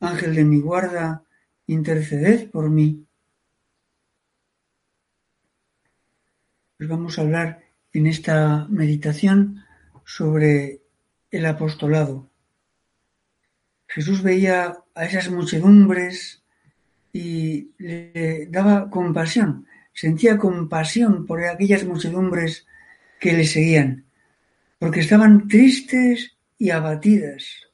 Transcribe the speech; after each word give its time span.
Ángel 0.00 0.34
de 0.34 0.44
mi 0.44 0.60
guarda, 0.60 1.24
interceded 1.66 2.50
por 2.50 2.70
mí. 2.70 3.06
Pues 6.76 6.88
vamos 6.88 7.18
a 7.18 7.22
hablar 7.22 7.62
en 7.92 8.06
esta 8.06 8.66
meditación 8.68 9.64
sobre 10.04 10.82
el 11.30 11.46
apostolado. 11.46 12.30
Jesús 13.88 14.22
veía 14.22 14.76
a 14.94 15.04
esas 15.04 15.30
muchedumbres 15.30 16.42
y 17.12 17.70
le 17.78 18.46
daba 18.50 18.90
compasión, 18.90 19.66
sentía 19.94 20.36
compasión 20.36 21.24
por 21.24 21.42
aquellas 21.42 21.84
muchedumbres 21.84 22.66
que 23.18 23.32
le 23.32 23.46
seguían, 23.46 24.04
porque 24.78 25.00
estaban 25.00 25.48
tristes 25.48 26.36
y 26.58 26.70
abatidas, 26.70 27.65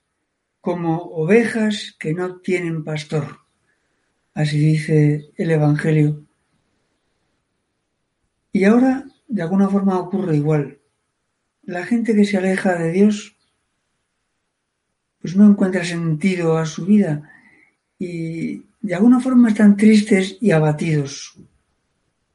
como 0.62 1.02
ovejas 1.02 1.96
que 1.98 2.14
no 2.14 2.36
tienen 2.40 2.84
pastor. 2.84 3.40
Así 4.32 4.58
dice 4.58 5.32
el 5.36 5.50
Evangelio. 5.50 6.24
Y 8.52 8.64
ahora, 8.64 9.04
de 9.26 9.42
alguna 9.42 9.68
forma, 9.68 9.98
ocurre 9.98 10.36
igual. 10.36 10.78
La 11.64 11.84
gente 11.84 12.14
que 12.14 12.24
se 12.24 12.38
aleja 12.38 12.76
de 12.76 12.92
Dios, 12.92 13.36
pues 15.20 15.36
no 15.36 15.50
encuentra 15.50 15.84
sentido 15.84 16.56
a 16.56 16.64
su 16.64 16.86
vida 16.86 17.28
y 17.98 18.62
de 18.80 18.94
alguna 18.94 19.18
forma 19.18 19.48
están 19.48 19.76
tristes 19.76 20.38
y 20.40 20.52
abatidos. 20.52 21.36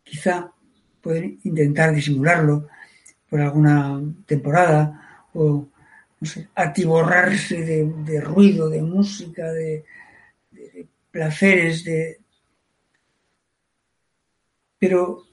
Quizá 0.03 0.51
pueden 1.01 1.39
intentar 1.43 1.95
disimularlo 1.95 2.67
por 3.29 3.39
alguna 3.39 4.01
temporada 4.25 5.27
o 5.33 5.69
no 6.19 6.27
sé, 6.27 6.49
atiborrarse 6.55 7.61
de, 7.63 8.21
ruido, 8.21 8.69
de 8.69 8.81
música, 8.81 9.51
de, 9.51 9.85
de, 10.51 10.61
de 10.71 10.87
placeres, 11.11 11.83
de... 11.83 12.19
pero 14.79 15.27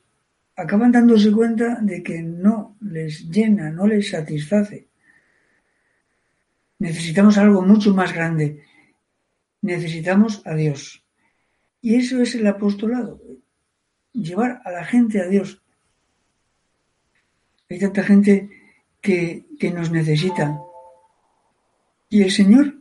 acaban 0.56 0.92
dándose 0.92 1.32
cuenta 1.32 1.78
de 1.80 2.02
que 2.02 2.22
no 2.22 2.76
les 2.80 3.28
llena, 3.30 3.70
no 3.70 3.86
les 3.86 4.10
satisface. 4.10 4.88
Necesitamos 6.78 7.38
algo 7.38 7.62
mucho 7.62 7.94
más 7.94 8.12
grande. 8.12 8.64
Necesitamos 9.62 10.42
a 10.46 10.54
Dios. 10.54 11.04
Y 11.80 11.96
eso 11.96 12.20
es 12.20 12.34
el 12.34 12.46
apostolado, 12.46 13.20
llevar 14.12 14.62
a 14.64 14.70
la 14.70 14.84
gente 14.84 15.20
a 15.20 15.28
Dios. 15.28 15.62
Hay 17.68 17.78
tanta 17.78 18.02
gente 18.02 18.50
que, 19.00 19.46
que 19.58 19.70
nos 19.70 19.90
necesita. 19.90 20.58
Y 22.08 22.22
el 22.22 22.30
Señor, 22.30 22.74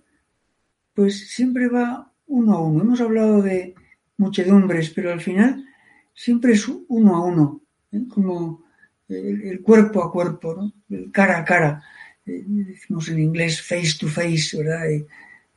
pues 0.93 1.29
siempre 1.29 1.67
va 1.67 2.11
uno 2.27 2.53
a 2.53 2.61
uno. 2.61 2.81
Hemos 2.81 3.01
hablado 3.01 3.41
de 3.41 3.75
muchedumbres, 4.17 4.89
pero 4.89 5.11
al 5.11 5.21
final 5.21 5.65
siempre 6.13 6.53
es 6.53 6.67
uno 6.67 7.15
a 7.15 7.25
uno, 7.25 7.61
¿eh? 7.91 8.01
como 8.09 8.63
el, 9.09 9.61
cuerpo 9.61 10.03
a 10.03 10.11
cuerpo, 10.11 10.55
¿no? 10.55 10.73
el 10.95 11.11
cara 11.11 11.39
a 11.39 11.45
cara. 11.45 11.83
Eh, 12.25 12.43
decimos 12.45 13.09
en 13.09 13.19
inglés 13.19 13.61
face 13.61 13.97
to 13.99 14.07
face, 14.07 14.57
¿verdad? 14.57 14.85
Y 14.89 15.05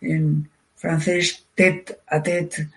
en 0.00 0.48
francés 0.74 1.46
tête 1.54 1.98
a 2.06 2.22
tête 2.22 2.68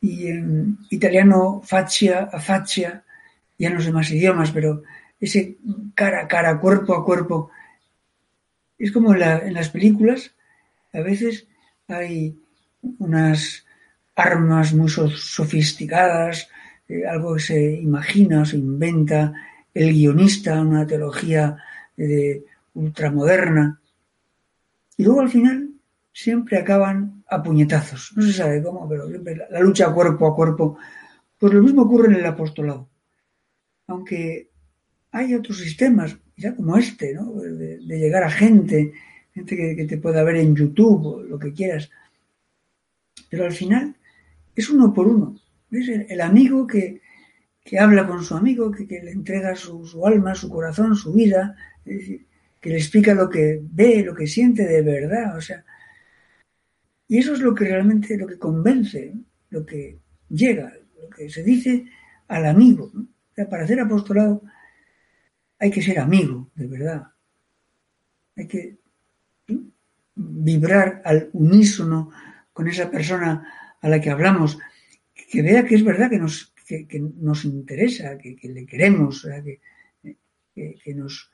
y 0.00 0.28
en 0.28 0.78
italiano 0.90 1.60
faccia 1.64 2.30
a 2.32 2.40
faccia, 2.40 3.02
ya 3.58 3.70
no 3.70 3.80
sé 3.80 3.92
más 3.92 4.10
idiomas, 4.10 4.50
pero 4.50 4.82
ese 5.20 5.56
cara 5.94 6.22
a 6.22 6.28
cara, 6.28 6.58
cuerpo 6.58 6.94
a 6.94 7.04
cuerpo, 7.04 7.50
es 8.84 8.92
como 8.92 9.12
en, 9.12 9.20
la, 9.20 9.38
en 9.38 9.54
las 9.54 9.68
películas, 9.68 10.34
a 10.92 11.00
veces 11.00 11.46
hay 11.88 12.36
unas 12.98 13.64
armas 14.16 14.72
muy 14.72 14.88
sofisticadas, 14.88 16.48
eh, 16.88 17.06
algo 17.06 17.34
que 17.34 17.40
se 17.40 17.72
imagina 17.72 18.42
o 18.42 18.44
se 18.44 18.56
inventa 18.56 19.32
el 19.74 19.92
guionista, 19.92 20.60
una 20.60 20.86
teología 20.86 21.56
de 21.96 22.44
ultramoderna, 22.74 23.80
y 24.96 25.04
luego 25.04 25.20
al 25.20 25.30
final 25.30 25.70
siempre 26.12 26.58
acaban 26.58 27.22
a 27.28 27.42
puñetazos. 27.42 28.12
No 28.16 28.22
se 28.22 28.32
sabe 28.32 28.62
cómo, 28.62 28.88
pero 28.88 29.08
siempre 29.08 29.36
la, 29.36 29.48
la 29.50 29.60
lucha 29.60 29.92
cuerpo 29.92 30.26
a 30.26 30.34
cuerpo. 30.34 30.76
Pues 31.38 31.54
lo 31.54 31.62
mismo 31.62 31.82
ocurre 31.82 32.08
en 32.08 32.16
el 32.16 32.26
apostolado. 32.26 32.88
Aunque 33.86 34.49
hay 35.12 35.34
otros 35.34 35.58
sistemas, 35.58 36.16
ya 36.36 36.54
como 36.54 36.76
este, 36.76 37.14
¿no? 37.14 37.32
de, 37.34 37.78
llegar 37.80 38.22
a 38.22 38.30
gente, 38.30 38.92
gente 39.34 39.76
que, 39.76 39.84
te 39.84 39.98
pueda 39.98 40.22
ver 40.22 40.36
en 40.36 40.54
YouTube 40.54 41.06
o 41.06 41.22
lo 41.22 41.38
que 41.38 41.52
quieras. 41.52 41.90
Pero 43.28 43.44
al 43.44 43.52
final 43.52 43.96
es 44.54 44.70
uno 44.70 44.92
por 44.92 45.06
uno. 45.06 45.36
¿Ves? 45.68 45.88
El, 45.88 46.20
amigo 46.20 46.66
que, 46.66 47.00
que, 47.64 47.78
habla 47.78 48.06
con 48.06 48.22
su 48.22 48.34
amigo, 48.34 48.70
que, 48.70 48.86
que 48.86 49.02
le 49.02 49.12
entrega 49.12 49.54
su, 49.54 50.06
alma, 50.06 50.34
su 50.34 50.48
corazón, 50.48 50.96
su 50.96 51.12
vida, 51.12 51.56
que 51.84 52.70
le 52.70 52.76
explica 52.76 53.14
lo 53.14 53.28
que 53.28 53.60
ve, 53.62 54.02
lo 54.04 54.14
que 54.14 54.26
siente 54.26 54.66
de 54.66 54.82
verdad. 54.82 55.36
O 55.36 55.40
sea, 55.40 55.64
y 57.08 57.18
eso 57.18 57.34
es 57.34 57.40
lo 57.40 57.54
que 57.54 57.64
realmente, 57.64 58.16
lo 58.16 58.26
que 58.26 58.38
convence, 58.38 59.14
lo 59.50 59.66
que 59.66 59.98
llega, 60.28 60.72
lo 61.00 61.10
que 61.10 61.28
se 61.28 61.42
dice 61.42 61.86
al 62.28 62.46
amigo. 62.46 62.92
para 63.48 63.64
hacer 63.64 63.80
apostolado 63.80 64.42
hay 65.60 65.70
que 65.70 65.82
ser 65.82 65.98
amigo, 65.98 66.50
de 66.54 66.66
verdad. 66.66 67.06
Hay 68.34 68.46
que 68.48 68.78
vibrar 70.14 71.02
al 71.04 71.28
unísono 71.34 72.10
con 72.52 72.66
esa 72.66 72.90
persona 72.90 73.76
a 73.80 73.88
la 73.88 74.00
que 74.00 74.10
hablamos, 74.10 74.58
que 75.14 75.42
vea 75.42 75.64
que 75.64 75.74
es 75.74 75.84
verdad 75.84 76.08
que 76.08 76.18
nos, 76.18 76.54
que, 76.66 77.00
nos 77.18 77.44
interesa, 77.44 78.16
que, 78.16 78.36
le 78.42 78.64
queremos, 78.64 79.26
que, 80.54 80.76
que, 80.82 80.94
nos 80.94 81.30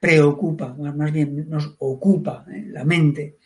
preocupa, 0.00 0.74
más 0.74 1.12
bien 1.12 1.48
nos 1.48 1.76
ocupa 1.78 2.46
¿eh? 2.50 2.64
la 2.68 2.84
mente. 2.84 3.36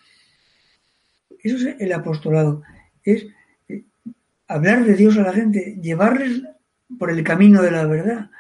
Eso 1.43 1.56
es 1.56 1.76
el 1.79 1.93
apostolado, 1.93 2.62
es 3.03 3.26
eh, 3.69 3.85
hablar 4.47 4.85
de 4.85 4.94
Dios 4.94 5.19
a 5.19 5.23
la 5.23 5.33
gente, 5.33 5.79
llevarles 5.83 6.43
por 6.99 7.11
el 7.11 7.23
camino 7.25 7.62
de 7.62 7.71
la 7.71 7.87
verdad, 7.87 8.31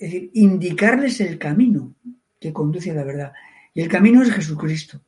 es 0.00 0.12
decir, 0.12 0.30
indicarles 0.34 1.20
el 1.20 1.38
camino 1.38 1.94
que 2.38 2.52
conduce 2.52 2.90
a 2.90 2.94
la 2.94 3.04
verdad. 3.04 3.32
Y 3.74 3.82
el 3.82 3.88
camino 3.88 4.22
es 4.22 4.30
Jesucristo. 4.30 5.00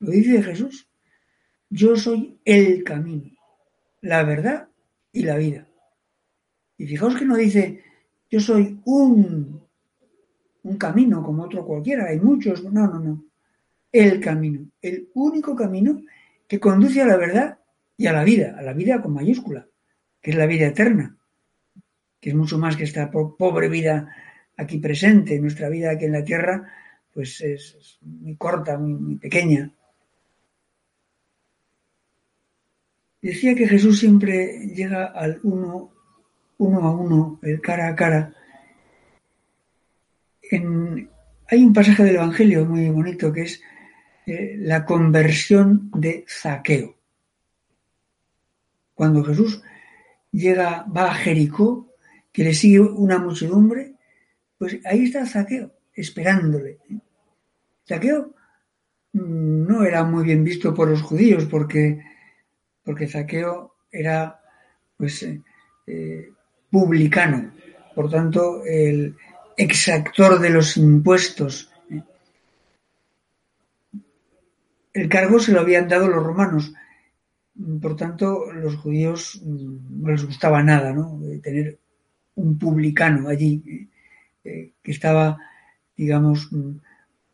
Lo 0.00 0.10
dice 0.10 0.42
Jesús. 0.42 0.88
Yo 1.68 1.94
soy 1.96 2.38
el 2.44 2.82
camino, 2.82 3.30
la 4.00 4.24
verdad 4.24 4.68
y 5.12 5.22
la 5.22 5.36
vida. 5.36 5.68
Y 6.76 6.86
fijaos 6.86 7.16
que 7.16 7.24
no 7.24 7.36
dice, 7.36 7.84
yo 8.28 8.40
soy 8.40 8.80
un, 8.84 9.62
un 10.62 10.76
camino 10.76 11.22
como 11.22 11.44
otro 11.44 11.64
cualquiera, 11.64 12.06
hay 12.06 12.18
muchos. 12.18 12.64
No, 12.64 12.86
no, 12.88 12.98
no. 12.98 13.24
El 13.92 14.20
camino, 14.20 14.68
el 14.80 15.10
único 15.14 15.54
camino 15.54 16.00
que 16.48 16.58
conduce 16.58 17.02
a 17.02 17.06
la 17.06 17.16
verdad 17.16 17.58
y 17.96 18.06
a 18.06 18.12
la 18.12 18.24
vida, 18.24 18.56
a 18.58 18.62
la 18.62 18.72
vida 18.72 19.00
con 19.00 19.12
mayúscula, 19.12 19.68
que 20.20 20.30
es 20.30 20.36
la 20.36 20.46
vida 20.46 20.66
eterna. 20.66 21.16
Que 22.20 22.30
es 22.30 22.36
mucho 22.36 22.58
más 22.58 22.76
que 22.76 22.84
esta 22.84 23.10
pobre 23.10 23.68
vida 23.68 24.14
aquí 24.56 24.78
presente. 24.78 25.40
Nuestra 25.40 25.68
vida 25.68 25.90
aquí 25.90 26.04
en 26.04 26.12
la 26.12 26.24
tierra, 26.24 26.70
pues 27.12 27.40
es, 27.40 27.98
muy 28.02 28.36
corta, 28.36 28.78
muy, 28.78 29.16
pequeña. 29.16 29.72
Decía 33.22 33.54
que 33.54 33.68
Jesús 33.68 33.98
siempre 33.98 34.66
llega 34.74 35.06
al 35.06 35.40
uno, 35.42 35.92
uno 36.58 36.80
a 36.80 36.90
uno, 36.90 37.38
el 37.42 37.60
cara 37.60 37.88
a 37.88 37.94
cara. 37.94 38.34
hay 40.50 41.64
un 41.64 41.72
pasaje 41.72 42.04
del 42.04 42.16
Evangelio 42.16 42.64
muy 42.64 42.88
bonito 42.88 43.32
que 43.32 43.42
es 43.42 43.62
eh, 44.26 44.56
la 44.58 44.84
conversión 44.84 45.90
de 45.94 46.24
Zaqueo. 46.28 46.96
Cuando 48.94 49.22
Jesús 49.24 49.62
llega, 50.30 50.84
va 50.84 51.10
a 51.10 51.14
Jericó, 51.14 51.89
que 52.32 52.44
le 52.44 52.54
sigue 52.54 52.80
una 52.80 53.18
muchedumbre, 53.18 53.94
pues 54.58 54.78
ahí 54.84 55.04
está 55.04 55.26
Zaqueo, 55.26 55.72
esperándole. 55.94 56.78
Zaqueo 57.88 58.34
mm, 59.12 59.66
no 59.66 59.84
era 59.84 60.04
muy 60.04 60.24
bien 60.24 60.44
visto 60.44 60.74
por 60.74 60.88
los 60.88 61.02
judíos 61.02 61.46
porque, 61.46 62.00
porque 62.84 63.08
Zaqueo 63.08 63.74
era 63.90 64.40
pues 64.96 65.22
eh, 65.22 65.40
eh, 65.86 66.28
publicano, 66.70 67.52
por 67.94 68.10
tanto 68.10 68.62
el 68.64 69.16
exactor 69.56 70.38
de 70.38 70.50
los 70.50 70.76
impuestos. 70.76 71.72
El 74.92 75.08
cargo 75.08 75.38
se 75.38 75.52
lo 75.52 75.60
habían 75.60 75.88
dado 75.88 76.08
los 76.08 76.22
romanos, 76.22 76.72
por 77.80 77.96
tanto 77.96 78.52
los 78.52 78.76
judíos 78.76 79.40
mm, 79.44 80.02
no 80.02 80.10
les 80.12 80.24
gustaba 80.24 80.62
nada, 80.62 80.92
¿no? 80.92 81.18
tener 81.42 81.79
un 82.40 82.58
publicano 82.58 83.28
allí 83.28 83.88
eh, 84.44 84.72
que 84.82 84.90
estaba, 84.90 85.38
digamos, 85.96 86.48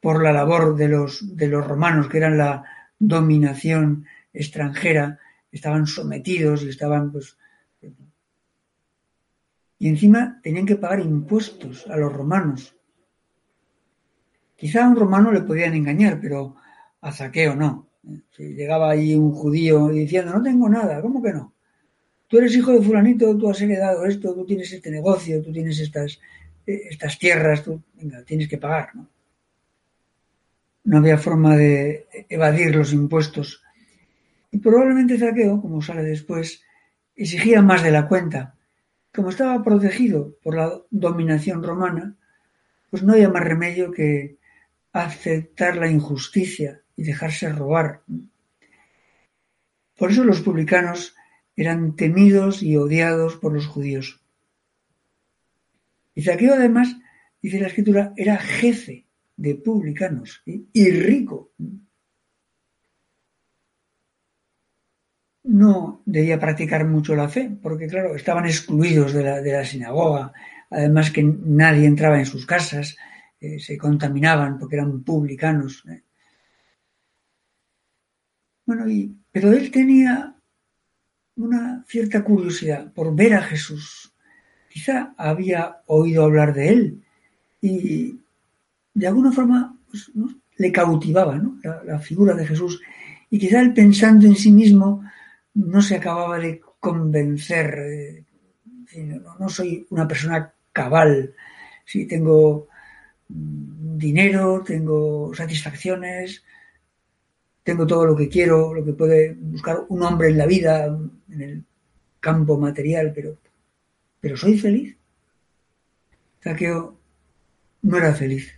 por 0.00 0.22
la 0.22 0.32
labor 0.32 0.76
de 0.76 0.88
los, 0.88 1.36
de 1.36 1.48
los 1.48 1.66
romanos, 1.66 2.08
que 2.08 2.18
eran 2.18 2.38
la 2.38 2.64
dominación 2.98 4.06
extranjera, 4.32 5.18
estaban 5.50 5.86
sometidos 5.86 6.62
y 6.62 6.68
estaban, 6.68 7.12
pues, 7.12 7.36
y 9.78 9.88
encima 9.88 10.40
tenían 10.42 10.66
que 10.66 10.76
pagar 10.76 11.00
impuestos 11.00 11.86
a 11.88 11.96
los 11.96 12.12
romanos. 12.12 12.74
Quizá 14.56 14.84
a 14.84 14.88
un 14.88 14.96
romano 14.96 15.32
le 15.32 15.42
podían 15.42 15.74
engañar, 15.74 16.18
pero 16.20 16.56
a 17.00 17.12
Zaqueo 17.12 17.54
no. 17.54 17.88
Si 18.30 18.54
llegaba 18.54 18.90
ahí 18.90 19.14
un 19.14 19.32
judío 19.32 19.88
diciendo, 19.88 20.32
no 20.32 20.42
tengo 20.42 20.68
nada, 20.68 21.02
¿cómo 21.02 21.22
que 21.22 21.32
no? 21.32 21.55
Tú 22.28 22.38
eres 22.38 22.56
hijo 22.56 22.72
de 22.72 22.82
fulanito, 22.82 23.36
tú 23.36 23.50
has 23.50 23.60
heredado 23.60 24.04
esto, 24.04 24.34
tú 24.34 24.44
tienes 24.44 24.72
este 24.72 24.90
negocio, 24.90 25.42
tú 25.42 25.52
tienes 25.52 25.78
estas, 25.78 26.18
estas 26.66 27.18
tierras, 27.18 27.62
tú, 27.62 27.82
venga, 27.94 28.22
tienes 28.24 28.48
que 28.48 28.58
pagar, 28.58 28.94
¿no? 28.94 29.08
No 30.84 30.98
había 30.98 31.18
forma 31.18 31.56
de 31.56 32.06
evadir 32.28 32.74
los 32.74 32.92
impuestos. 32.92 33.62
Y 34.52 34.58
probablemente 34.58 35.18
Zaqueo, 35.18 35.60
como 35.60 35.82
sale 35.82 36.02
después, 36.02 36.62
exigía 37.16 37.60
más 37.60 37.82
de 37.82 37.90
la 37.90 38.06
cuenta. 38.06 38.54
Como 39.12 39.30
estaba 39.30 39.64
protegido 39.64 40.36
por 40.42 40.54
la 40.54 40.80
dominación 40.90 41.62
romana, 41.62 42.14
pues 42.90 43.02
no 43.02 43.14
había 43.14 43.28
más 43.28 43.42
remedio 43.42 43.90
que 43.90 44.36
aceptar 44.92 45.76
la 45.76 45.90
injusticia 45.90 46.82
y 46.96 47.02
dejarse 47.02 47.52
robar. 47.52 48.02
Por 49.96 50.12
eso 50.12 50.22
los 50.22 50.40
publicanos 50.40 51.15
eran 51.56 51.96
temidos 51.96 52.62
y 52.62 52.76
odiados 52.76 53.36
por 53.36 53.52
los 53.52 53.66
judíos. 53.66 54.20
Y 56.14 56.22
Zaqueo 56.22 56.54
además, 56.54 56.96
dice 57.42 57.60
la 57.60 57.68
escritura, 57.68 58.12
era 58.16 58.36
jefe 58.36 59.06
de 59.36 59.54
publicanos 59.54 60.42
y 60.44 60.90
rico. 60.90 61.52
No 65.44 66.02
debía 66.04 66.40
practicar 66.40 66.86
mucho 66.86 67.14
la 67.14 67.28
fe, 67.28 67.50
porque 67.62 67.86
claro, 67.86 68.14
estaban 68.14 68.46
excluidos 68.46 69.12
de 69.12 69.22
la, 69.22 69.64
sinagoga, 69.64 70.32
además 70.70 71.10
que 71.10 71.22
nadie 71.22 71.86
entraba 71.86 72.18
en 72.18 72.26
sus 72.26 72.46
casas, 72.46 72.96
eh, 73.40 73.58
se 73.58 73.78
contaminaban 73.78 74.58
porque 74.58 74.76
eran 74.76 75.04
publicanos. 75.04 75.84
¿eh? 75.88 76.02
Bueno, 78.64 78.88
y, 78.88 79.14
pero 79.30 79.52
él 79.52 79.70
tenía 79.70 80.35
una 81.36 81.84
cierta 81.86 82.24
curiosidad 82.24 82.92
por 82.92 83.14
ver 83.14 83.34
a 83.34 83.42
Jesús, 83.42 84.12
quizá 84.68 85.14
había 85.16 85.78
oído 85.86 86.24
hablar 86.24 86.54
de 86.54 86.68
él 86.68 87.02
y 87.60 88.18
de 88.94 89.06
alguna 89.06 89.32
forma 89.32 89.76
pues, 89.90 90.10
le 90.56 90.72
cautivaba 90.72 91.40
la, 91.84 91.98
figura 91.98 92.34
de 92.34 92.46
Jesús. 92.46 92.80
Y 93.30 93.38
quizá 93.38 93.60
él 93.60 93.74
pensando 93.74 94.26
en 94.26 94.36
sí 94.36 94.50
mismo 94.50 95.04
no 95.54 95.82
se 95.82 95.96
acababa 95.96 96.38
de 96.38 96.60
convencer, 96.80 98.24
no, 99.38 99.48
soy 99.48 99.86
una 99.90 100.06
persona 100.06 100.52
cabal, 100.72 101.34
sí 101.84 102.06
tengo 102.06 102.68
mm, 103.28 103.98
dinero, 103.98 104.62
tengo 104.64 105.34
satisfacciones, 105.34 106.42
tengo 107.66 107.84
todo 107.84 108.06
lo 108.06 108.16
que 108.16 108.28
quiero, 108.28 108.72
lo 108.72 108.84
que 108.84 108.92
puede 108.94 109.34
buscar 109.34 109.84
un 109.88 110.02
hombre 110.04 110.28
en 110.28 110.38
la 110.38 110.46
vida, 110.46 110.86
en 110.86 111.40
el 111.42 111.64
campo 112.20 112.56
material, 112.56 113.12
pero 113.12 113.36
pero 114.26 114.36
soy 114.36 114.58
feliz. 114.58 114.96
Zaqueo 116.42 116.98
no 117.82 117.96
era 117.96 118.12
feliz 118.12 118.52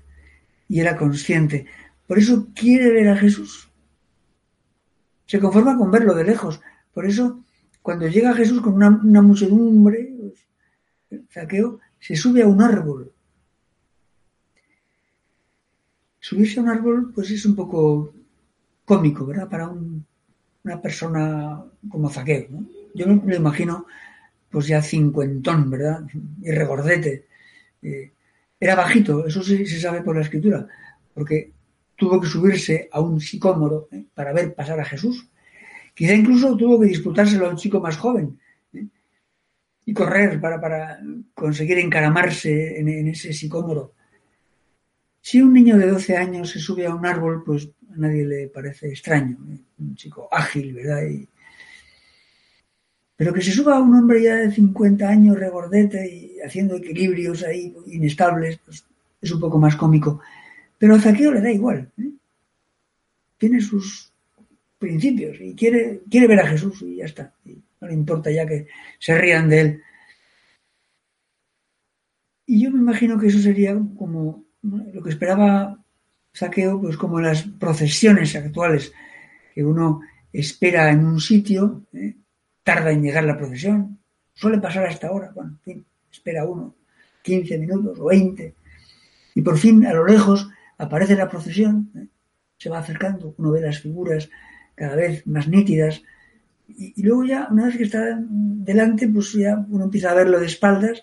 y 0.66 0.80
era 0.80 0.96
consciente. 0.96 1.66
Por 2.06 2.18
eso 2.18 2.48
quiere 2.54 2.90
ver 2.90 3.08
a 3.08 3.16
Jesús. 3.16 3.70
Se 5.26 5.40
conforma 5.40 5.76
con 5.76 5.90
verlo 5.90 6.14
de 6.14 6.24
lejos. 6.24 6.60
Por 6.94 7.04
eso, 7.04 7.44
cuando 7.82 8.08
llega 8.08 8.32
Jesús 8.32 8.62
con 8.62 8.74
una, 8.74 9.20
muchedumbre, 9.20 10.10
pues, 11.08 11.26
Zaqueo 11.30 11.80
se 11.98 12.16
sube 12.16 12.42
a 12.42 12.48
un 12.48 12.62
árbol. 12.62 13.12
Subirse 16.18 16.60
a 16.60 16.62
un 16.62 16.68
árbol, 16.70 17.12
pues 17.14 17.30
es 17.30 17.44
un 17.44 17.54
poco 17.54 18.14
cómico, 18.88 19.26
¿verdad? 19.26 19.48
Para 19.48 19.68
una 19.68 20.80
persona 20.80 21.62
como 21.88 22.08
Zaqueo. 22.08 22.48
Yo 22.94 23.06
me 23.06 23.32
lo 23.32 23.36
imagino 23.36 23.86
pues 24.50 24.66
ya 24.66 24.80
cincuentón, 24.80 25.70
¿verdad? 25.70 26.00
Y 26.40 26.50
regordete. 26.50 27.26
Eh, 27.82 28.12
era 28.58 28.74
bajito, 28.74 29.26
eso 29.26 29.42
sí 29.42 29.66
se 29.66 29.78
sabe 29.78 30.00
por 30.02 30.16
la 30.16 30.22
escritura, 30.22 30.66
porque 31.14 31.52
tuvo 31.94 32.18
que 32.20 32.26
subirse 32.26 32.88
a 32.90 33.00
un 33.00 33.20
sicómoro 33.20 33.88
¿eh? 33.92 34.04
para 34.14 34.32
ver 34.32 34.54
pasar 34.54 34.80
a 34.80 34.84
Jesús. 34.84 35.28
Quizá 35.94 36.14
incluso 36.14 36.56
tuvo 36.56 36.80
que 36.80 36.86
disputárselo 36.86 37.46
a 37.46 37.50
un 37.50 37.56
chico 37.56 37.78
más 37.78 37.96
joven 37.98 38.40
¿eh? 38.72 38.86
y 39.84 39.92
correr 39.92 40.40
para, 40.40 40.60
para, 40.60 40.98
conseguir 41.34 41.78
encaramarse 41.78 42.80
en, 42.80 42.88
en, 42.88 43.08
ese 43.08 43.32
sicómoro. 43.32 43.92
Si 45.28 45.42
un 45.42 45.52
niño 45.52 45.76
de 45.76 45.88
12 45.88 46.16
años 46.16 46.48
se 46.48 46.58
sube 46.58 46.86
a 46.86 46.94
un 46.94 47.04
árbol, 47.04 47.44
pues 47.44 47.68
a 47.92 47.96
nadie 47.98 48.24
le 48.24 48.48
parece 48.48 48.88
extraño. 48.88 49.36
Un 49.78 49.94
chico 49.94 50.26
ágil, 50.32 50.72
¿verdad? 50.72 51.02
Pero 53.14 53.34
que 53.34 53.42
se 53.42 53.52
suba 53.52 53.78
un 53.78 53.94
hombre 53.94 54.22
ya 54.22 54.36
de 54.36 54.50
50 54.50 55.06
años, 55.06 55.38
regordete 55.38 56.00
y 56.10 56.40
haciendo 56.40 56.76
equilibrios 56.76 57.42
ahí 57.42 57.76
inestables, 57.88 58.56
pues 58.64 58.86
es 59.20 59.30
un 59.30 59.38
poco 59.38 59.58
más 59.58 59.76
cómico. 59.76 60.18
Pero 60.78 60.94
a 60.94 60.98
Zaqueo 60.98 61.30
le 61.30 61.42
da 61.42 61.52
igual. 61.52 61.92
¿eh? 61.98 62.10
Tiene 63.36 63.60
sus 63.60 64.10
principios 64.78 65.36
y 65.42 65.54
quiere, 65.54 66.00
quiere 66.10 66.26
ver 66.26 66.40
a 66.40 66.46
Jesús 66.46 66.80
y 66.80 66.96
ya 66.96 67.04
está. 67.04 67.34
no 67.82 67.86
le 67.86 67.92
importa 67.92 68.30
ya 68.30 68.46
que 68.46 68.66
se 68.98 69.18
rían 69.18 69.50
de 69.50 69.60
él. 69.60 69.82
Y 72.46 72.62
yo 72.64 72.70
me 72.70 72.78
imagino 72.78 73.18
que 73.18 73.26
eso 73.26 73.40
sería 73.40 73.78
como 73.98 74.47
lo 74.62 75.02
que 75.02 75.10
esperaba 75.10 75.78
Saqueo, 76.32 76.80
pues 76.80 76.96
como 76.96 77.20
las 77.20 77.42
procesiones 77.42 78.34
actuales, 78.36 78.92
que 79.54 79.64
uno 79.64 80.00
espera 80.32 80.90
en 80.90 81.04
un 81.04 81.20
sitio, 81.20 81.84
¿eh? 81.92 82.16
tarda 82.62 82.90
en 82.90 83.02
llegar 83.02 83.24
la 83.24 83.36
procesión, 83.36 83.98
suele 84.34 84.58
pasar 84.58 84.86
hasta 84.86 85.08
ahora, 85.08 85.32
bueno, 85.34 85.58
espera 86.10 86.44
uno 86.44 86.74
15 87.22 87.58
minutos 87.58 87.98
o 87.98 88.06
20, 88.06 88.54
y 89.34 89.42
por 89.42 89.58
fin 89.58 89.84
a 89.86 89.92
lo 89.92 90.06
lejos 90.06 90.48
aparece 90.76 91.16
la 91.16 91.28
procesión, 91.28 91.90
¿eh? 91.96 92.06
se 92.56 92.70
va 92.70 92.78
acercando, 92.78 93.34
uno 93.38 93.52
ve 93.52 93.60
las 93.60 93.80
figuras 93.80 94.28
cada 94.74 94.96
vez 94.96 95.26
más 95.26 95.48
nítidas, 95.48 96.02
y, 96.68 97.02
luego 97.02 97.24
ya, 97.24 97.48
una 97.50 97.66
vez 97.66 97.78
que 97.78 97.84
está 97.84 98.18
delante, 98.20 99.08
pues 99.08 99.32
ya 99.32 99.64
uno 99.70 99.84
empieza 99.84 100.10
a 100.10 100.14
verlo 100.14 100.38
de 100.38 100.46
espaldas, 100.46 101.02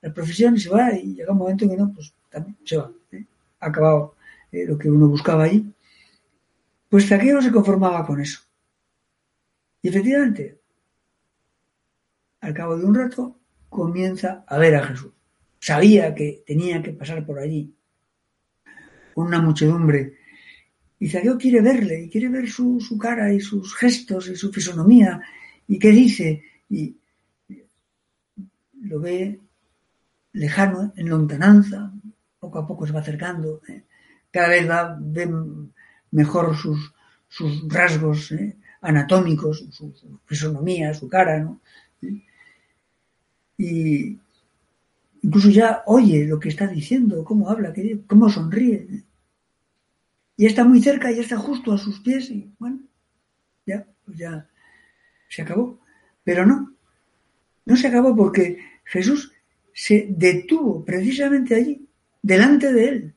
la 0.00 0.14
procesión 0.14 0.54
y 0.54 0.60
se 0.60 0.70
va, 0.70 0.94
y 0.94 1.16
llega 1.16 1.32
un 1.32 1.38
momento 1.38 1.64
en 1.64 1.70
que 1.72 1.76
no, 1.76 1.92
pues 1.92 2.14
también 2.30 2.56
se 2.64 2.76
va, 2.76 2.90
¿eh? 3.12 3.24
ha 3.60 3.66
acabado 3.66 4.14
eh, 4.52 4.64
lo 4.66 4.78
que 4.78 4.90
uno 4.90 5.08
buscaba 5.08 5.44
ahí. 5.44 5.72
Pues 6.88 7.08
Zaqueo 7.08 7.40
se 7.42 7.52
conformaba 7.52 8.06
con 8.06 8.20
eso. 8.20 8.40
Y 9.82 9.88
efectivamente, 9.88 10.60
al 12.40 12.54
cabo 12.54 12.76
de 12.76 12.84
un 12.84 12.94
rato, 12.94 13.36
comienza 13.68 14.44
a 14.46 14.58
ver 14.58 14.74
a 14.74 14.86
Jesús. 14.86 15.12
Sabía 15.58 16.14
que 16.14 16.42
tenía 16.46 16.82
que 16.82 16.92
pasar 16.92 17.24
por 17.24 17.38
allí 17.38 17.74
una 19.14 19.40
muchedumbre. 19.40 20.16
Y 20.98 21.08
Zaqueo 21.08 21.38
quiere 21.38 21.60
verle, 21.60 22.02
y 22.02 22.10
quiere 22.10 22.28
ver 22.28 22.48
su, 22.48 22.80
su 22.80 22.98
cara 22.98 23.32
y 23.32 23.40
sus 23.40 23.74
gestos 23.74 24.28
y 24.28 24.36
su 24.36 24.52
fisonomía, 24.52 25.20
y 25.66 25.78
qué 25.78 25.90
dice, 25.90 26.42
y 26.68 26.96
lo 28.82 29.00
ve 29.00 29.40
lejano, 30.32 30.92
en 30.96 31.08
lontananza, 31.08 31.92
poco 32.40 32.58
a 32.58 32.66
poco 32.66 32.86
se 32.86 32.92
va 32.92 33.00
acercando, 33.00 33.60
¿eh? 33.68 33.84
cada 34.30 34.48
vez 34.48 34.68
va, 34.68 34.98
mejor 36.10 36.56
sus, 36.56 36.92
sus 37.28 37.68
rasgos 37.68 38.32
¿eh? 38.32 38.56
anatómicos, 38.80 39.66
su, 39.70 39.92
fisonomía, 40.24 40.94
su 40.94 41.08
cara, 41.08 41.38
¿no? 41.38 41.60
Y 43.58 44.18
incluso 45.22 45.50
ya 45.50 45.82
oye 45.84 46.26
lo 46.26 46.40
que 46.40 46.48
está 46.48 46.66
diciendo, 46.66 47.22
cómo 47.24 47.50
habla, 47.50 47.74
cómo 48.06 48.30
sonríe. 48.30 48.86
¿eh? 48.90 49.04
Y 50.38 50.46
está 50.46 50.64
muy 50.64 50.80
cerca, 50.80 51.10
ya 51.10 51.20
está 51.20 51.36
justo 51.36 51.72
a 51.72 51.78
sus 51.78 52.00
pies 52.00 52.30
y 52.30 52.50
bueno, 52.58 52.80
ya, 53.66 53.86
pues 54.06 54.16
ya 54.16 54.48
se 55.28 55.42
acabó. 55.42 55.78
Pero 56.24 56.46
no, 56.46 56.74
no 57.66 57.76
se 57.76 57.88
acabó 57.88 58.16
porque 58.16 58.58
Jesús 58.84 59.30
se 59.74 60.06
detuvo 60.08 60.82
precisamente 60.82 61.54
allí, 61.54 61.86
delante 62.22 62.72
de 62.72 62.88
él. 62.88 63.14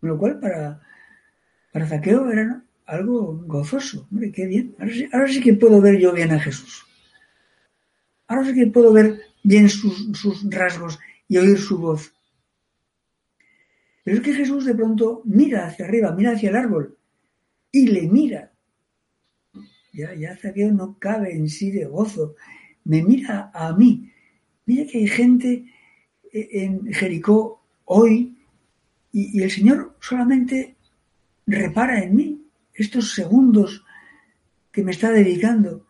Lo 0.00 0.18
cual, 0.18 0.38
para, 0.40 0.80
para 1.72 1.86
Zaqueo 1.86 2.30
era 2.30 2.62
algo 2.86 3.42
gozoso. 3.46 4.06
Hombre, 4.10 4.32
qué 4.32 4.46
bien. 4.46 4.74
Ahora 4.78 4.92
sí, 4.92 5.08
ahora 5.12 5.28
sí, 5.28 5.40
que 5.40 5.54
puedo 5.54 5.80
ver 5.80 5.98
yo 5.98 6.12
bien 6.12 6.32
a 6.32 6.40
Jesús. 6.40 6.86
Ahora 8.28 8.44
sí 8.44 8.54
que 8.54 8.66
puedo 8.66 8.92
ver 8.92 9.20
bien 9.42 9.68
sus, 9.68 10.10
sus 10.18 10.48
rasgos 10.50 10.98
y 11.28 11.38
oír 11.38 11.58
su 11.58 11.78
voz. 11.78 12.12
Pero 14.04 14.18
es 14.18 14.22
que 14.22 14.34
Jesús 14.34 14.64
de 14.64 14.74
pronto 14.74 15.22
mira 15.24 15.66
hacia 15.66 15.84
arriba, 15.84 16.12
mira 16.12 16.32
hacia 16.32 16.50
el 16.50 16.56
árbol 16.56 16.96
y 17.72 17.88
le 17.88 18.02
mira. 18.02 18.52
Ya, 19.92 20.14
ya 20.14 20.36
Zaqueo 20.36 20.72
no 20.72 20.98
cabe 20.98 21.32
en 21.32 21.48
sí 21.48 21.70
de 21.70 21.86
gozo. 21.86 22.36
Me 22.84 23.02
mira 23.02 23.50
a 23.52 23.72
mí. 23.72 24.12
Mira 24.66 24.90
que 24.90 24.98
hay 24.98 25.08
gente 25.08 25.64
en 26.32 26.92
Jericó 26.92 27.55
hoy 27.86 28.36
y, 29.12 29.42
el 29.42 29.50
Señor 29.50 29.96
solamente 30.00 30.76
repara 31.46 32.02
en 32.02 32.14
mí 32.14 32.46
estos 32.74 33.14
segundos 33.14 33.84
que 34.70 34.82
me 34.82 34.92
está 34.92 35.10
dedicando, 35.10 35.86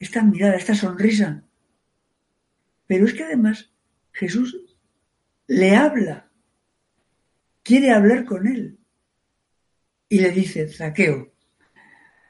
esta 0.00 0.22
mirada, 0.22 0.56
esta 0.56 0.74
sonrisa. 0.74 1.44
Pero 2.88 3.06
es 3.06 3.14
que 3.14 3.22
además 3.22 3.70
Jesús 4.12 4.58
le 5.46 5.76
habla, 5.76 6.30
quiere 7.62 7.92
hablar 7.92 8.24
con 8.24 8.48
él. 8.48 8.78
Y 10.08 10.20
le 10.20 10.30
dice, 10.30 10.68
Zaqueo, 10.68 11.32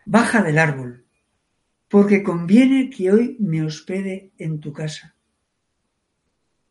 baja 0.05 0.43
del 0.43 0.59
árbol, 0.59 1.07
porque 1.89 2.23
conviene 2.23 2.91
que 2.91 3.11
hoy 3.11 3.37
me 3.41 3.63
hospede 3.63 4.33
en 4.39 4.61
tu 4.61 4.73
casa. 4.73 5.17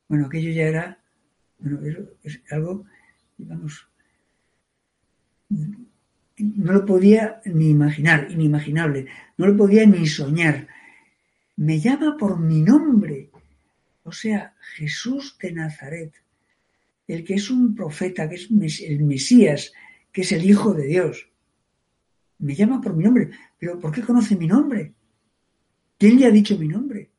Bueno, 0.08 0.28
aquello 0.28 0.52
ya 0.52 0.64
era, 0.64 1.03
bueno, 1.64 2.10
es 2.24 2.42
algo, 2.52 2.86
digamos, 3.38 3.88
no 5.50 6.74
lo 6.74 6.86
podía 6.86 7.42
ni 7.46 7.70
imaginar, 7.70 8.30
inimaginable, 8.30 9.08
no 9.38 9.48
lo 9.48 9.56
podía 9.56 9.86
ni 9.86 10.06
soñar. 10.08 10.68
Me 11.56 11.80
llama 11.80 12.18
por 12.18 12.40
mi 12.40 12.62
nombre, 12.62 13.30
o 14.04 14.12
sea, 14.12 14.56
Jesús 14.76 15.38
de 15.42 15.54
Nazaret, 15.54 16.14
el 17.08 17.24
que 17.24 17.36
es 17.36 17.50
un 17.50 17.76
profeta, 17.76 18.28
que 18.28 18.36
es 18.36 18.82
el 18.82 19.04
Mesías, 19.04 19.72
que 20.12 20.22
es 20.22 20.32
el 20.32 20.44
Hijo 20.44 20.74
de 20.74 20.88
Dios. 20.88 21.30
Me 22.40 22.56
llama 22.56 22.82
por 22.82 22.96
mi 22.96 23.04
nombre, 23.04 23.30
pero 23.58 23.80
¿por 23.80 23.92
qué 23.94 24.02
conoce 24.02 24.36
mi 24.36 24.48
nombre? 24.48 24.94
¿Quién 25.98 26.20
le 26.20 26.26
ha 26.26 26.32
dicho 26.32 26.58
mi 26.58 26.68
nombre? 26.68 27.10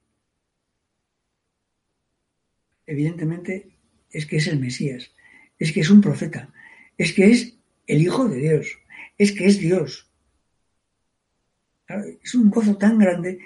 Evidentemente 2.87 3.74
es 4.15 4.27
que 4.27 4.37
es 4.37 4.47
el 4.47 4.59
Mesías, 4.59 5.11
es 5.59 5.73
que 5.73 5.81
es 5.81 5.91
un 5.91 6.01
profeta, 6.01 6.53
es 6.97 7.13
que 7.13 7.31
es 7.31 7.55
el 7.87 8.01
Hijo 8.01 8.29
de 8.29 8.39
Dios 8.39 8.79
es 9.19 9.33
que 9.33 9.47
es 9.47 9.59
Dios. 9.59 10.11
Es 12.23 12.35
un 12.35 12.51
gozo 12.51 12.77
tan 12.77 12.99
grande 12.99 13.39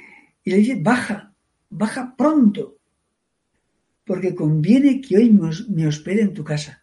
y 0.45 0.51
le 0.51 0.59
dice, 0.59 0.77
baja, 0.77 1.35
baja 1.71 2.15
pronto, 2.17 2.79
porque 4.05 4.35
conviene 4.35 5.01
que 5.01 5.17
hoy 5.17 5.31
me 5.31 5.87
hospede 5.87 6.23
en 6.23 6.35
tu 6.35 6.45
casa. 6.45 6.83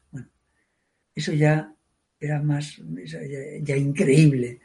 Eso 1.14 1.34
ya 1.34 1.74
era 2.20 2.42
más, 2.42 2.82
ya, 3.06 3.20
ya 3.62 3.78
increíble. 3.78 4.60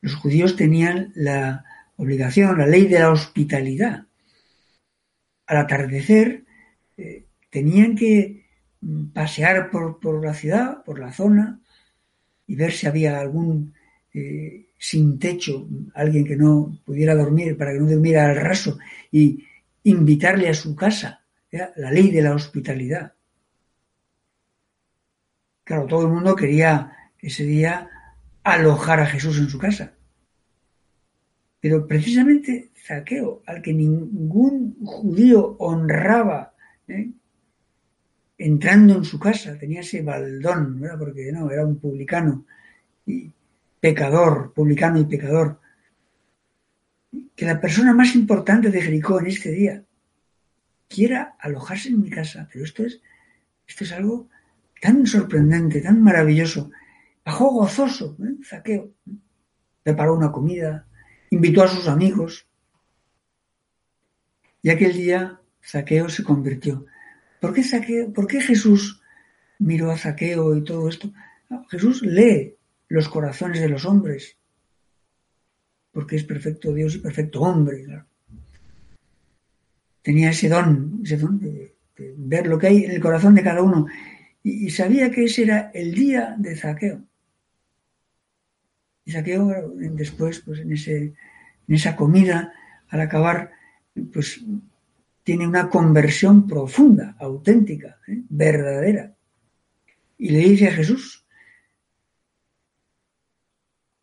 Los 0.00 0.14
judíos 0.14 0.54
tenían 0.54 1.12
la 1.16 1.64
obligación, 1.96 2.58
la 2.58 2.66
ley 2.66 2.86
de 2.86 3.00
la 3.00 3.10
hospitalidad. 3.10 4.06
Al 5.46 5.56
atardecer 5.56 6.44
eh, 6.98 7.24
tenían 7.58 7.96
que 7.96 8.46
pasear 9.12 9.68
por, 9.70 9.98
por 9.98 10.24
la 10.24 10.32
ciudad, 10.32 10.84
por 10.84 11.00
la 11.00 11.12
zona, 11.12 11.60
y 12.46 12.54
ver 12.54 12.70
si 12.72 12.86
había 12.86 13.18
algún 13.18 13.74
eh, 14.14 14.68
sin 14.78 15.18
techo, 15.18 15.68
alguien 15.94 16.24
que 16.24 16.36
no 16.36 16.78
pudiera 16.84 17.16
dormir, 17.16 17.56
para 17.58 17.72
que 17.72 17.80
no 17.80 17.86
durmiera 17.86 18.26
al 18.26 18.36
raso, 18.36 18.78
y 19.10 19.44
invitarle 19.82 20.48
a 20.48 20.54
su 20.54 20.76
casa. 20.76 21.24
La 21.50 21.90
ley 21.90 22.10
de 22.10 22.22
la 22.22 22.34
hospitalidad. 22.34 23.14
Claro, 25.64 25.86
todo 25.86 26.02
el 26.02 26.12
mundo 26.12 26.36
quería 26.36 26.92
ese 27.18 27.42
día 27.42 27.88
alojar 28.44 29.00
a 29.00 29.06
Jesús 29.06 29.38
en 29.38 29.48
su 29.48 29.58
casa. 29.58 29.94
Pero 31.58 31.86
precisamente 31.88 32.70
Zaqueo, 32.86 33.42
al 33.46 33.62
que 33.62 33.72
ningún 33.72 34.76
judío 34.84 35.56
honraba, 35.58 36.54
¿eh? 36.86 37.10
Entrando 38.38 38.94
en 38.94 39.04
su 39.04 39.18
casa, 39.18 39.58
tenía 39.58 39.80
ese 39.80 40.02
baldón, 40.02 40.80
¿verdad? 40.80 40.98
porque 40.98 41.32
no, 41.32 41.50
era 41.50 41.66
un 41.66 41.78
publicano 41.78 42.46
y 43.04 43.30
pecador, 43.80 44.52
publicano 44.54 45.00
y 45.00 45.04
pecador. 45.04 45.60
Que 47.34 47.46
la 47.46 47.60
persona 47.60 47.92
más 47.94 48.14
importante 48.14 48.70
de 48.70 48.80
Jericó 48.80 49.18
en 49.18 49.26
este 49.26 49.50
día 49.50 49.84
quiera 50.88 51.36
alojarse 51.40 51.88
en 51.88 52.00
mi 52.00 52.10
casa, 52.10 52.48
pero 52.52 52.64
esto 52.64 52.84
es, 52.84 53.00
esto 53.66 53.84
es 53.84 53.92
algo 53.92 54.28
tan 54.80 55.06
sorprendente, 55.06 55.80
tan 55.80 56.02
maravilloso. 56.02 56.70
Bajó 57.24 57.50
gozoso, 57.50 58.16
¿eh? 58.22 58.36
Zaqueo. 58.44 58.92
Preparó 59.82 60.14
una 60.14 60.30
comida, 60.30 60.86
invitó 61.30 61.62
a 61.62 61.68
sus 61.68 61.88
amigos. 61.88 62.46
Y 64.62 64.70
aquel 64.70 64.92
día 64.92 65.40
Zaqueo 65.62 66.08
se 66.08 66.22
convirtió. 66.22 66.86
¿Por 67.40 67.54
qué, 67.54 67.62
Zaqueo, 67.62 68.12
¿Por 68.12 68.26
qué 68.26 68.40
Jesús 68.40 69.00
miró 69.58 69.90
a 69.90 69.98
Zaqueo 69.98 70.56
y 70.56 70.64
todo 70.64 70.88
esto? 70.88 71.12
Jesús 71.70 72.02
lee 72.02 72.56
los 72.88 73.08
corazones 73.08 73.60
de 73.60 73.68
los 73.68 73.84
hombres, 73.84 74.36
porque 75.92 76.16
es 76.16 76.24
perfecto 76.24 76.72
Dios 76.72 76.96
y 76.96 76.98
perfecto 76.98 77.40
hombre. 77.40 77.86
Tenía 80.02 80.30
ese 80.30 80.48
don, 80.48 81.00
ese 81.04 81.16
don 81.16 81.38
de, 81.38 81.74
ver 82.16 82.46
lo 82.46 82.58
que 82.58 82.68
hay 82.68 82.84
en 82.84 82.92
el 82.92 83.00
corazón 83.00 83.34
de 83.34 83.42
cada 83.42 83.62
uno 83.62 83.86
y, 84.42 84.70
sabía 84.70 85.10
que 85.10 85.24
ese 85.24 85.42
era 85.42 85.70
el 85.74 85.94
día 85.94 86.34
de 86.38 86.56
Zaqueo. 86.56 87.04
Y 89.04 89.12
Zaqueo 89.12 89.72
después, 89.74 90.40
pues 90.40 90.60
en, 90.60 90.72
en 90.72 91.74
esa 91.74 91.96
comida, 91.96 92.52
al 92.88 93.00
acabar, 93.00 93.52
pues 94.12 94.44
tiene 95.28 95.46
una 95.46 95.68
conversión 95.68 96.46
profunda, 96.46 97.14
auténtica, 97.20 97.98
¿eh? 98.06 98.22
verdadera. 98.30 99.14
Y 100.16 100.30
le 100.30 100.38
dice 100.38 100.68
a 100.68 100.72
Jesús 100.72 101.22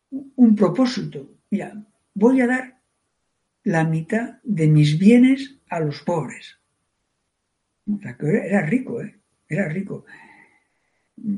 un 0.08 0.54
propósito. 0.54 1.28
Mira, 1.50 1.84
voy 2.14 2.42
a 2.42 2.46
dar 2.46 2.80
la 3.64 3.82
mitad 3.82 4.38
de 4.44 4.68
mis 4.68 5.00
bienes 5.00 5.58
a 5.68 5.80
los 5.80 6.00
pobres. 6.02 6.60
Era 8.20 8.64
rico, 8.64 9.02
¿eh? 9.02 9.18
Era 9.48 9.68
rico. 9.68 10.04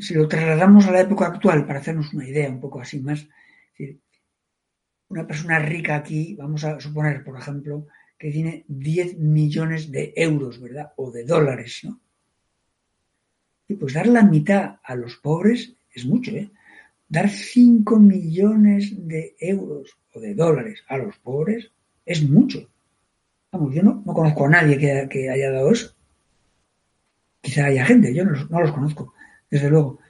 Si 0.00 0.12
lo 0.12 0.28
trasladamos 0.28 0.87
a 0.87 0.92
la 0.92 1.00
época 1.00 1.28
actual, 1.28 1.64
para 1.66 1.78
hacernos 1.78 2.12
una 2.12 2.28
idea 2.28 2.50
un 2.50 2.61
poco 2.61 2.83
así 2.83 3.00
más, 3.00 3.26
una 5.09 5.26
persona 5.26 5.59
rica 5.61 5.97
aquí, 5.97 6.35
vamos 6.35 6.62
a 6.64 6.78
suponer, 6.78 7.25
por 7.25 7.38
ejemplo, 7.38 7.87
que 8.18 8.30
tiene 8.30 8.64
10 8.66 9.18
millones 9.18 9.90
de 9.92 10.12
euros, 10.16 10.60
¿verdad? 10.60 10.92
O 10.96 11.10
de 11.10 11.25
dólares, 11.25 11.80
¿no? 11.84 12.00
Y 13.68 13.75
pues 13.75 13.94
dar 13.94 14.06
la 14.06 14.22
mitad 14.22 14.76
a 14.82 14.94
los 14.96 15.16
pobres 15.16 15.75
es 15.92 16.04
mucho, 16.04 16.32
¿eh? 16.32 16.50
Dar 17.08 17.30
5 17.30 17.98
millones 17.98 19.06
de 19.06 19.37
euros 19.38 19.96
o 20.12 20.20
de 20.20 20.34
dólares 20.34 20.82
a 20.88 20.98
los 20.98 21.16
pobres 21.18 21.70
es 22.04 22.28
mucho. 22.28 22.68
Vamos, 23.52 23.75
yo 23.75 23.82
no, 23.82 24.02
no 24.04 24.12
conozco 24.12 24.46
a 24.46 24.50
nadie 24.50 24.78
que, 24.78 25.30
haya 25.30 25.50
dado 25.50 25.70
eso. 25.70 25.94
Quizá 27.40 27.66
haya 27.66 27.84
gente, 27.87 28.12
yo 28.14 28.25
no, 28.25 28.32
no 28.32 28.60
los 28.60 28.72
conozco, 28.72 29.14
desde 29.50 29.70
luego. 29.70 30.00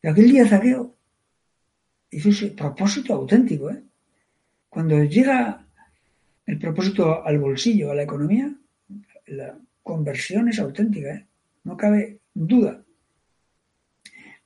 Pero 0.00 0.12
aquel 0.12 0.30
día 0.30 0.46
Zaqueo 0.46 0.94
hizo 2.10 2.28
ese 2.28 2.48
propósito 2.48 3.14
auténtico. 3.14 3.70
¿eh? 3.70 3.82
Cuando 4.68 5.02
llega 5.04 5.66
el 6.50 6.58
propósito 6.58 7.24
al 7.24 7.38
bolsillo, 7.38 7.92
a 7.92 7.94
la 7.94 8.02
economía, 8.02 8.52
la 9.26 9.56
conversión 9.84 10.48
es 10.48 10.58
auténtica, 10.58 11.14
¿eh? 11.14 11.26
no 11.62 11.76
cabe 11.76 12.18
duda. 12.34 12.82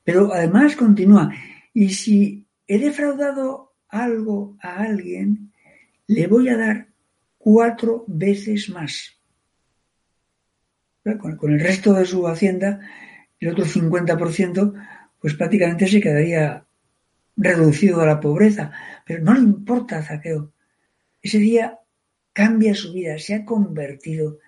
Pero 0.02 0.30
además 0.34 0.76
continúa, 0.76 1.32
y 1.72 1.88
si 1.88 2.46
he 2.66 2.78
defraudado 2.78 3.72
algo 3.88 4.58
a 4.60 4.82
alguien, 4.82 5.50
le 6.06 6.26
voy 6.26 6.50
a 6.50 6.58
dar 6.58 6.88
cuatro 7.38 8.04
veces 8.06 8.68
más. 8.68 9.18
Con, 11.18 11.36
con 11.36 11.54
el 11.54 11.60
resto 11.60 11.94
de 11.94 12.04
su 12.04 12.28
hacienda, 12.28 12.80
el 13.40 13.48
otro 13.48 13.64
50%, 13.64 14.74
pues 15.18 15.32
prácticamente 15.34 15.86
se 15.86 16.02
quedaría 16.02 16.66
reducido 17.34 18.02
a 18.02 18.06
la 18.06 18.20
pobreza. 18.20 18.72
Pero 19.06 19.24
no 19.24 19.32
le 19.32 19.40
importa 19.40 20.02
Zaqueo. 20.02 20.52
Ese 21.22 21.38
día 21.38 21.78
cambia 22.34 22.74
su 22.74 22.92
vida, 22.92 23.18
se 23.18 23.34
ha 23.34 23.44
convertido. 23.46 24.38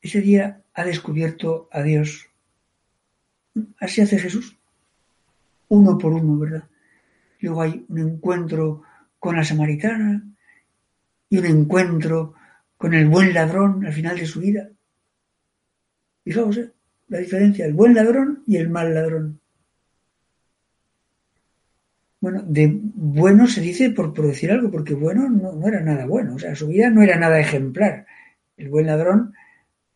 Ese 0.00 0.20
día 0.20 0.62
ha 0.74 0.84
descubierto 0.84 1.68
a 1.72 1.82
Dios. 1.82 2.28
Así 3.80 4.02
hace 4.02 4.18
Jesús. 4.18 4.56
Uno 5.68 5.98
por 5.98 6.12
uno, 6.12 6.38
¿verdad? 6.38 6.64
Luego 7.40 7.62
hay 7.62 7.84
un 7.88 7.98
encuentro 7.98 8.82
con 9.18 9.36
la 9.36 9.44
samaritana 9.44 10.22
y 11.30 11.38
un 11.38 11.46
encuentro 11.46 12.34
con 12.76 12.92
el 12.92 13.08
buen 13.08 13.32
ladrón 13.32 13.84
al 13.86 13.92
final 13.92 14.16
de 14.18 14.26
su 14.26 14.40
vida. 14.40 14.68
Fijaos, 16.22 16.58
¿eh? 16.58 16.70
la 17.08 17.18
diferencia, 17.18 17.64
el 17.64 17.72
buen 17.72 17.94
ladrón 17.94 18.42
y 18.46 18.56
el 18.56 18.68
mal 18.68 18.92
ladrón. 18.92 19.40
Bueno, 22.20 22.42
de 22.46 22.80
bueno 23.06 23.46
se 23.46 23.60
dice 23.60 23.90
por 23.90 24.14
producir 24.14 24.50
algo, 24.50 24.70
porque 24.70 24.94
bueno 24.94 25.28
no, 25.28 25.68
era 25.68 25.80
nada 25.80 26.06
bueno, 26.06 26.36
o 26.36 26.38
sea, 26.38 26.54
su 26.54 26.68
vida 26.68 26.88
no 26.88 27.02
era 27.02 27.18
nada 27.18 27.38
ejemplar. 27.38 28.06
El 28.56 28.70
buen 28.70 28.86
ladrón, 28.86 29.34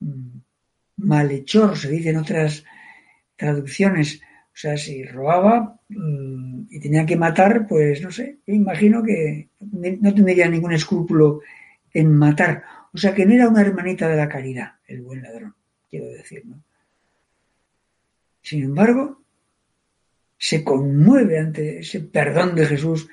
mm, 0.00 0.38
malhechor, 0.98 1.78
se 1.78 1.88
dice 1.88 2.10
en 2.10 2.18
otras 2.18 2.64
traducciones, 3.36 4.20
o 4.20 4.56
sea, 4.60 4.76
si 4.76 5.04
robaba 5.04 5.80
mmm, 5.88 6.66
y 6.68 6.80
tenía 6.80 7.06
que 7.06 7.16
matar, 7.16 7.66
pues 7.66 8.02
no 8.02 8.10
sé, 8.10 8.40
yo 8.46 8.52
imagino 8.52 9.02
que 9.02 9.48
no 9.60 10.14
tendría 10.14 10.48
ningún 10.50 10.74
escrúpulo 10.74 11.40
en 11.94 12.14
matar. 12.14 12.64
O 12.92 12.98
sea, 12.98 13.14
que 13.14 13.24
no 13.24 13.32
era 13.32 13.48
una 13.48 13.62
hermanita 13.62 14.06
de 14.08 14.16
la 14.16 14.28
caridad, 14.28 14.72
el 14.86 15.00
buen 15.00 15.22
ladrón, 15.22 15.54
quiero 15.88 16.08
decir, 16.08 16.44
¿no? 16.44 16.62
Sin 18.42 18.64
embargo, 18.64 19.22
se 20.38 20.62
conmueve 20.62 21.38
ante 21.38 21.80
ese 21.80 22.00
perdón 22.00 22.54
de 22.54 22.66
Jesús. 22.66 23.08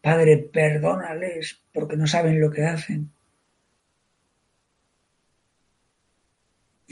Padre, 0.00 0.38
perdónales 0.38 1.60
porque 1.72 1.96
no 1.96 2.06
saben 2.06 2.40
lo 2.40 2.50
que 2.50 2.64
hacen. 2.64 3.12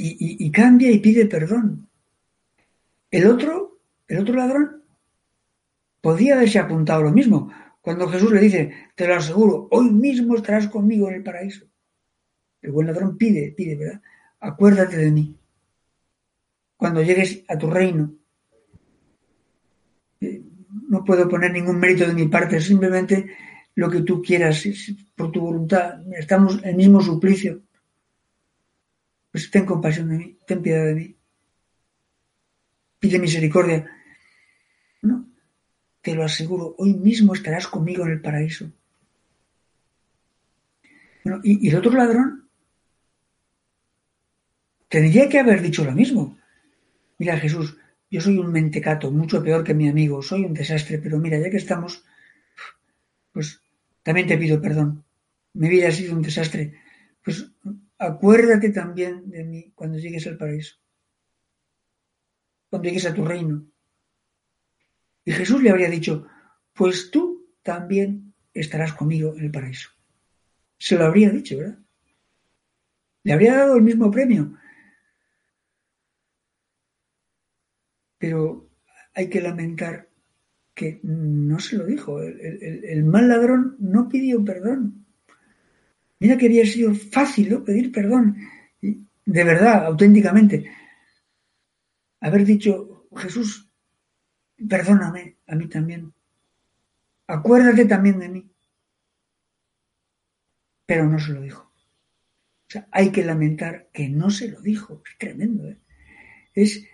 Y, 0.01 0.49
cambia 0.53 0.93
y 0.93 1.01
pide 1.01 1.27
perdón. 1.27 1.89
El 3.11 3.27
otro, 3.27 3.81
el 4.07 4.19
otro 4.19 4.35
ladrón, 4.35 4.85
podía 6.01 6.37
haberse 6.37 6.61
apuntado 6.61 7.03
lo 7.03 7.11
mismo. 7.11 7.53
Cuando 7.81 8.07
Jesús 8.07 8.31
le 8.31 8.41
dice, 8.41 8.73
te 8.95 9.09
lo 9.09 9.17
aseguro, 9.17 9.67
hoy 9.73 9.91
mismo 9.91 10.37
estarás 10.37 10.69
conmigo 10.69 11.09
en 11.09 11.17
el 11.17 11.23
paraíso. 11.25 11.67
El 12.63 12.71
buen 12.71 12.87
ladrón 12.87 13.17
pide, 13.17 13.51
pide, 13.57 13.75
¿verdad? 13.75 14.01
Acuérdate 14.39 14.99
de 14.99 15.11
mí. 15.11 15.37
Cuando 16.77 17.03
llegues 17.03 17.43
a 17.49 17.59
tu 17.59 17.69
reino, 17.69 18.15
no 20.21 21.05
puedo 21.05 21.29
poner 21.29 21.53
ningún 21.53 21.79
mérito 21.79 22.07
de 22.07 22.15
mi 22.15 22.29
parte, 22.29 22.61
simplemente 22.61 23.37
lo 23.75 23.91
que 23.91 24.01
tú 24.01 24.23
quieras, 24.23 24.65
por 25.15 25.31
tu 25.31 25.41
voluntad. 25.41 26.01
Estamos 26.13 26.59
en 26.63 26.71
el 26.71 26.77
mismo 26.77 27.01
suplicio. 27.01 27.63
Pues 29.31 29.51
ten 29.51 29.65
compasión 29.65 30.09
de 30.09 30.19
mí, 30.19 30.39
ten 30.47 30.63
piedad 30.63 30.85
de 30.87 30.95
mí. 30.95 31.17
Pide 32.99 33.19
misericordia. 33.19 33.89
No, 35.03 35.29
te 36.01 36.15
lo 36.15 36.25
aseguro, 36.25 36.75
hoy 36.79 36.95
mismo 36.95 37.35
estarás 37.35 37.69
conmigo 37.69 38.05
en 38.05 38.13
el 38.13 38.21
paraíso. 38.21 38.71
Y 41.45 41.69
el 41.69 41.77
otro 41.77 41.93
ladrón 41.93 42.49
tendría 44.89 45.29
que 45.29 45.39
haber 45.39 45.61
dicho 45.61 45.85
lo 45.85 45.93
mismo. 45.93 46.39
Mira, 47.19 47.37
Jesús, 47.39 47.77
yo 48.11 48.21
soy 48.21 48.39
un 48.39 48.51
mentecato, 48.51 49.11
mucho 49.11 49.43
peor 49.43 49.65
que 49.65 49.75
mi 49.75 49.89
amigo, 49.89 50.23
soy 50.23 50.45
un 50.45 50.55
desastre, 50.55 50.99
pero 50.99 51.19
mira, 51.19 51.39
ya 51.39 51.51
que 51.51 51.59
estamos, 51.59 52.05
pues 53.33 53.61
también 54.03 54.27
te 54.27 54.39
pido 54.39 54.61
perdón. 54.61 55.05
Mi 55.55 55.69
vida 55.69 55.89
ha 55.89 55.93
sido 55.93 56.15
un 56.15 56.23
desastre. 56.23 56.75
Pues 57.23 57.51
acuérdate 57.99 58.71
también 58.71 59.29
de 59.29 59.45
mí 59.45 59.73
cuando 59.75 59.99
llegues 59.99 60.27
al 60.27 60.39
paraíso, 60.39 60.77
cuando 62.71 62.89
llegues 62.89 63.07
a 63.07 63.15
tu 63.15 63.25
reino. 63.25 63.67
Y 65.25 65.33
Jesús 65.33 65.63
le 65.63 65.71
habría 65.71 65.91
dicho, 65.91 66.27
pues 66.73 67.11
tú 67.11 67.53
también 67.63 68.33
estarás 68.55 68.95
conmigo 68.95 69.35
en 69.37 69.45
el 69.45 69.51
paraíso. 69.51 69.91
Se 70.79 70.97
lo 70.97 71.05
habría 71.05 71.29
dicho, 71.31 71.59
¿verdad? 71.59 71.79
Le 73.25 73.33
habría 73.33 73.57
dado 73.57 73.77
el 73.77 73.83
mismo 73.83 74.11
premio. 74.11 74.57
Pero 78.19 78.69
hay 79.15 79.29
que 79.29 79.41
lamentar 79.41 80.09
que 80.75 81.01
no 81.03 81.59
se 81.59 81.77
lo 81.77 81.87
dijo. 81.87 82.21
El, 82.23 83.05
mal 83.05 83.29
ladrón 83.29 83.77
no 83.81 84.09
pidió 84.09 84.45
perdón. 84.45 85.07
Mira 86.21 86.37
que 86.37 86.47
había 86.47 86.67
sido 86.67 86.95
fácil 86.95 87.63
pedir 87.63 87.93
perdón, 87.93 88.37
de 88.81 89.45
verdad, 89.45 89.87
auténticamente. 89.87 90.71
Haber 92.21 92.45
dicho, 92.45 93.07
Jesús, 93.17 93.71
perdóname 94.69 95.37
a 95.47 95.55
mí 95.55 95.69
también. 95.69 96.13
Acuérdate 97.27 97.85
también 97.85 98.19
de 98.19 98.29
mí. 98.29 98.51
Pero 100.87 101.07
no 101.07 101.19
se 101.19 101.33
lo 101.33 101.43
dijo. 101.43 101.63
O 101.63 102.71
sea, 102.71 102.89
hay 102.91 103.13
que 103.13 103.25
lamentar 103.25 103.89
que 103.93 104.09
no 104.09 104.31
se 104.31 104.49
lo 104.49 104.61
dijo. 104.61 105.03
Es 105.05 105.19
tremendo. 105.19 105.69
¿eh? 105.69 105.79
Es 106.55 106.85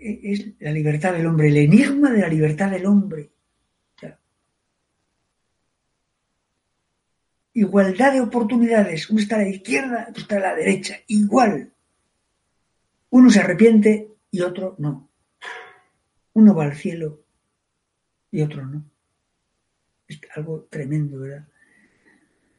es 0.00 0.46
la 0.60 0.72
libertad 0.72 1.12
del 1.12 1.26
hombre, 1.26 1.48
el 1.48 1.58
enigma 1.58 2.10
de 2.10 2.20
la 2.20 2.28
libertad 2.28 2.70
del 2.70 2.86
hombre. 2.86 3.30
Igualdad 7.52 8.12
de 8.12 8.20
oportunidades, 8.20 9.10
uno 9.10 9.20
está 9.20 9.36
a 9.36 9.40
la 9.40 9.48
izquierda, 9.48 10.06
otro 10.08 10.22
está 10.22 10.36
a 10.36 10.40
la 10.40 10.54
derecha, 10.54 10.96
igual. 11.08 11.72
Uno 13.10 13.28
se 13.28 13.40
arrepiente 13.40 14.08
y 14.30 14.40
otro 14.40 14.76
no. 14.78 15.10
Uno 16.32 16.54
va 16.54 16.64
al 16.64 16.76
cielo 16.76 17.22
y 18.30 18.40
otro 18.40 18.64
no. 18.64 18.84
Es 20.06 20.20
algo 20.36 20.68
tremendo, 20.70 21.18
¿verdad? 21.18 21.46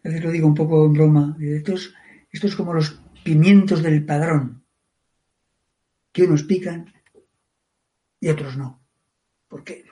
A 0.03 0.09
veces 0.09 0.23
lo 0.23 0.31
digo 0.31 0.47
un 0.47 0.55
poco 0.55 0.85
en 0.85 0.93
broma. 0.93 1.37
Esto 1.39 1.73
es, 1.73 1.93
esto 2.31 2.47
es 2.47 2.55
como 2.55 2.73
los 2.73 3.01
pimientos 3.23 3.81
del 3.81 4.05
padrón, 4.05 4.63
que 6.11 6.23
unos 6.23 6.43
pican 6.43 6.91
y 8.21 8.29
otros 8.29 8.55
no. 8.55 8.81
¿Por 9.49 9.65
qué? 9.65 9.83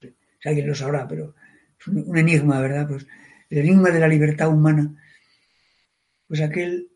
Si 0.00 0.48
alguien 0.48 0.66
lo 0.66 0.74
sabrá, 0.74 1.06
pero 1.06 1.36
es 1.78 1.86
un, 1.86 2.16
enigma, 2.16 2.60
¿verdad? 2.60 2.88
Pues 2.88 3.06
el 3.50 3.58
enigma 3.58 3.90
de 3.90 4.00
la 4.00 4.08
libertad 4.08 4.48
humana. 4.48 4.96
Pues 6.26 6.40
aquel. 6.40 6.90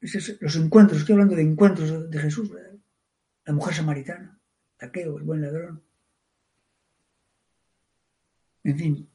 Es, 0.00 0.36
los 0.40 0.56
encuentros, 0.56 1.00
estoy 1.00 1.14
hablando 1.14 1.36
de 1.36 1.42
encuentros 1.42 2.10
de 2.10 2.18
Jesús, 2.18 2.50
¿verdad? 2.50 2.74
La 3.44 3.54
mujer 3.54 3.74
samaritana, 3.74 4.38
Taqueo, 4.76 5.16
el 5.16 5.24
buen 5.24 5.40
ladrón. 5.40 5.82
En 8.64 8.76
fin, 8.76 9.08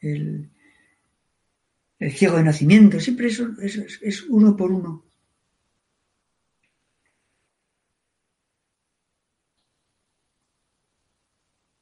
el, 0.00 0.50
ciego 2.10 2.36
de 2.36 2.44
nacimiento, 2.44 3.00
siempre 3.00 3.28
eso 3.28 3.48
es, 3.62 3.98
es 4.02 4.22
uno 4.24 4.54
por 4.54 4.70
uno. 4.70 5.06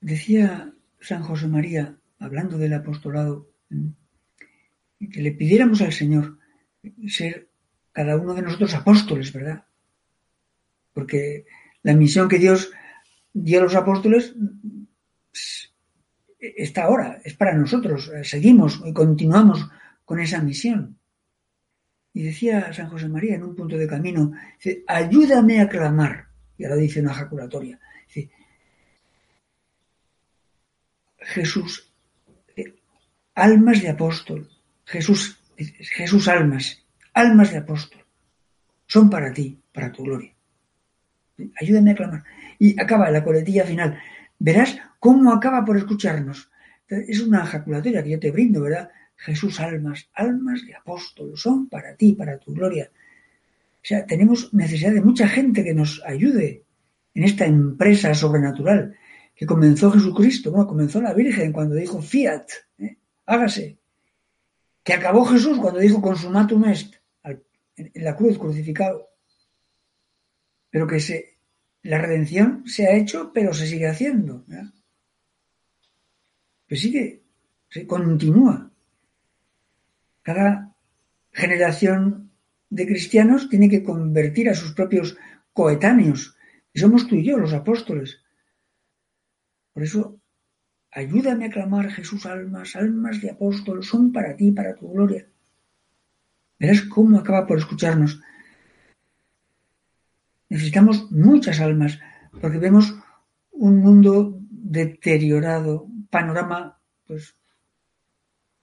Decía 0.04 0.70
San 1.00 1.22
José 1.22 1.46
María, 1.48 1.96
hablando 2.18 2.58
del 2.58 2.74
apostolado, 2.74 3.48
que 5.00 5.22
le 5.22 5.32
pidiéramos 5.32 5.80
al 5.80 5.94
Señor 5.94 6.36
ser 7.08 7.48
cada 7.90 8.18
uno 8.18 8.34
de 8.34 8.42
nosotros 8.42 8.74
apóstoles, 8.74 9.32
¿verdad? 9.32 9.64
Porque 10.92 11.46
la 11.82 11.94
misión 11.94 12.28
que 12.28 12.38
Dios 12.38 12.70
dio 13.32 13.60
a 13.60 13.62
los 13.62 13.74
apóstoles 13.74 14.34
está 16.38 16.82
ahora, 16.82 17.22
es 17.24 17.32
para 17.32 17.54
nosotros, 17.54 18.12
seguimos 18.24 18.82
y 18.84 18.92
continuamos 18.92 19.66
con 20.04 20.20
esa 20.20 20.42
misión. 20.42 20.98
Y 22.12 22.24
decía 22.24 22.74
San 22.74 22.90
José 22.90 23.08
María 23.08 23.36
en 23.36 23.44
un 23.44 23.56
punto 23.56 23.78
de 23.78 23.88
camino, 23.88 24.32
ayúdame 24.86 25.62
a 25.62 25.68
clamar. 25.70 26.28
Y 26.58 26.64
ahora 26.64 26.76
dice 26.76 27.00
una 27.00 27.12
ejaculatoria. 27.12 27.80
Dice, 28.06 28.30
Jesús, 31.24 31.92
eh, 32.56 32.74
almas 33.34 33.82
de 33.82 33.88
apóstol, 33.90 34.48
Jesús, 34.84 35.40
Jesús 35.56 36.28
almas, 36.28 36.84
almas 37.12 37.50
de 37.50 37.58
apóstol, 37.58 38.04
son 38.86 39.08
para 39.10 39.32
ti, 39.32 39.58
para 39.72 39.90
tu 39.90 40.04
gloria. 40.04 40.32
Ayúdame 41.60 41.92
a 41.92 41.94
clamar. 41.94 42.24
Y 42.58 42.80
acaba 42.80 43.10
la 43.10 43.24
coletilla 43.24 43.64
final. 43.64 43.98
Verás 44.38 44.78
cómo 45.00 45.32
acaba 45.32 45.64
por 45.64 45.76
escucharnos. 45.76 46.50
Es 46.88 47.20
una 47.20 47.42
ejaculatoria 47.42 48.02
que 48.02 48.10
yo 48.10 48.20
te 48.20 48.30
brindo, 48.30 48.60
¿verdad? 48.60 48.90
Jesús, 49.16 49.58
almas, 49.58 50.08
almas 50.14 50.64
de 50.66 50.74
apóstol, 50.74 51.32
son 51.34 51.68
para 51.68 51.96
ti, 51.96 52.12
para 52.12 52.38
tu 52.38 52.52
gloria. 52.52 52.90
O 52.92 53.86
sea, 53.86 54.06
tenemos 54.06 54.52
necesidad 54.52 54.92
de 54.92 55.00
mucha 55.00 55.28
gente 55.28 55.64
que 55.64 55.74
nos 55.74 56.02
ayude 56.04 56.62
en 57.14 57.24
esta 57.24 57.46
empresa 57.46 58.14
sobrenatural 58.14 58.96
que 59.34 59.46
comenzó 59.46 59.90
Jesucristo, 59.90 60.50
bueno, 60.50 60.66
comenzó 60.66 61.00
la 61.00 61.12
Virgen 61.12 61.52
cuando 61.52 61.74
dijo 61.74 62.00
fiat, 62.00 62.46
¿eh? 62.78 62.98
hágase, 63.26 63.78
que 64.82 64.92
acabó 64.92 65.24
Jesús 65.24 65.58
cuando 65.58 65.80
dijo 65.80 66.00
consumatum 66.00 66.64
est, 66.66 66.94
en 67.76 68.04
la 68.04 68.14
cruz 68.14 68.38
crucificado, 68.38 69.08
pero 70.70 70.86
que 70.86 71.00
se, 71.00 71.38
la 71.82 71.98
redención 71.98 72.64
se 72.66 72.86
ha 72.86 72.94
hecho, 72.94 73.32
pero 73.32 73.52
se 73.52 73.66
sigue 73.66 73.88
haciendo. 73.88 74.44
¿verdad? 74.46 74.72
Pues 76.68 76.80
sigue, 76.80 77.22
se 77.68 77.86
continúa. 77.86 78.70
Cada 80.22 80.74
generación 81.32 82.30
de 82.70 82.86
cristianos 82.86 83.48
tiene 83.48 83.68
que 83.68 83.82
convertir 83.82 84.48
a 84.48 84.54
sus 84.54 84.72
propios 84.72 85.16
coetáneos. 85.52 86.36
Y 86.72 86.80
somos 86.80 87.06
tú 87.06 87.16
y 87.16 87.24
yo, 87.24 87.36
los 87.36 87.52
apóstoles. 87.52 88.23
Por 89.74 89.82
eso, 89.82 90.20
ayúdame 90.90 91.46
a 91.46 91.50
clamar, 91.50 91.90
Jesús, 91.90 92.24
almas, 92.24 92.76
almas 92.76 93.20
de 93.20 93.30
apóstoles, 93.30 93.86
son 93.86 94.12
para 94.12 94.36
ti, 94.36 94.52
para 94.52 94.74
tu 94.74 94.88
gloria. 94.90 95.26
Verás 96.58 96.82
cómo 96.82 97.18
acaba 97.18 97.46
por 97.46 97.58
escucharnos. 97.58 98.22
Necesitamos 100.48 101.10
muchas 101.10 101.60
almas, 101.60 101.98
porque 102.40 102.58
vemos 102.58 102.94
un 103.50 103.78
mundo 103.78 104.38
deteriorado, 104.48 105.88
panorama, 106.08 106.78
pues, 107.06 107.34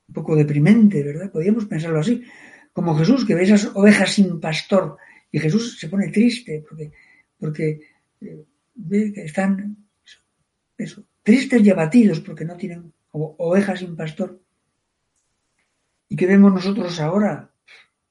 un 0.07 0.13
poco 0.13 0.35
deprimente, 0.35 1.03
¿verdad? 1.03 1.31
Podríamos 1.31 1.65
pensarlo 1.65 1.99
así. 1.99 2.23
Como 2.71 2.97
Jesús, 2.97 3.25
que 3.25 3.35
ve 3.35 3.43
esas 3.43 3.69
ovejas 3.75 4.13
sin 4.13 4.39
pastor, 4.39 4.97
y 5.31 5.39
Jesús 5.39 5.77
se 5.79 5.87
pone 5.87 6.09
triste 6.09 6.63
porque, 6.67 6.91
porque 7.37 7.81
eh, 8.21 8.45
ve 8.75 9.13
que 9.13 9.23
están 9.23 9.77
eso, 10.83 11.05
tristes 11.23 11.61
y 11.63 11.69
abatidos 11.69 12.19
porque 12.19 12.45
no 12.45 12.57
tienen 12.57 12.93
ovejas 13.11 13.79
sin 13.79 13.95
pastor. 13.95 14.41
¿Y 16.09 16.15
qué 16.15 16.25
vemos 16.25 16.53
nosotros 16.53 16.99
ahora? 16.99 17.51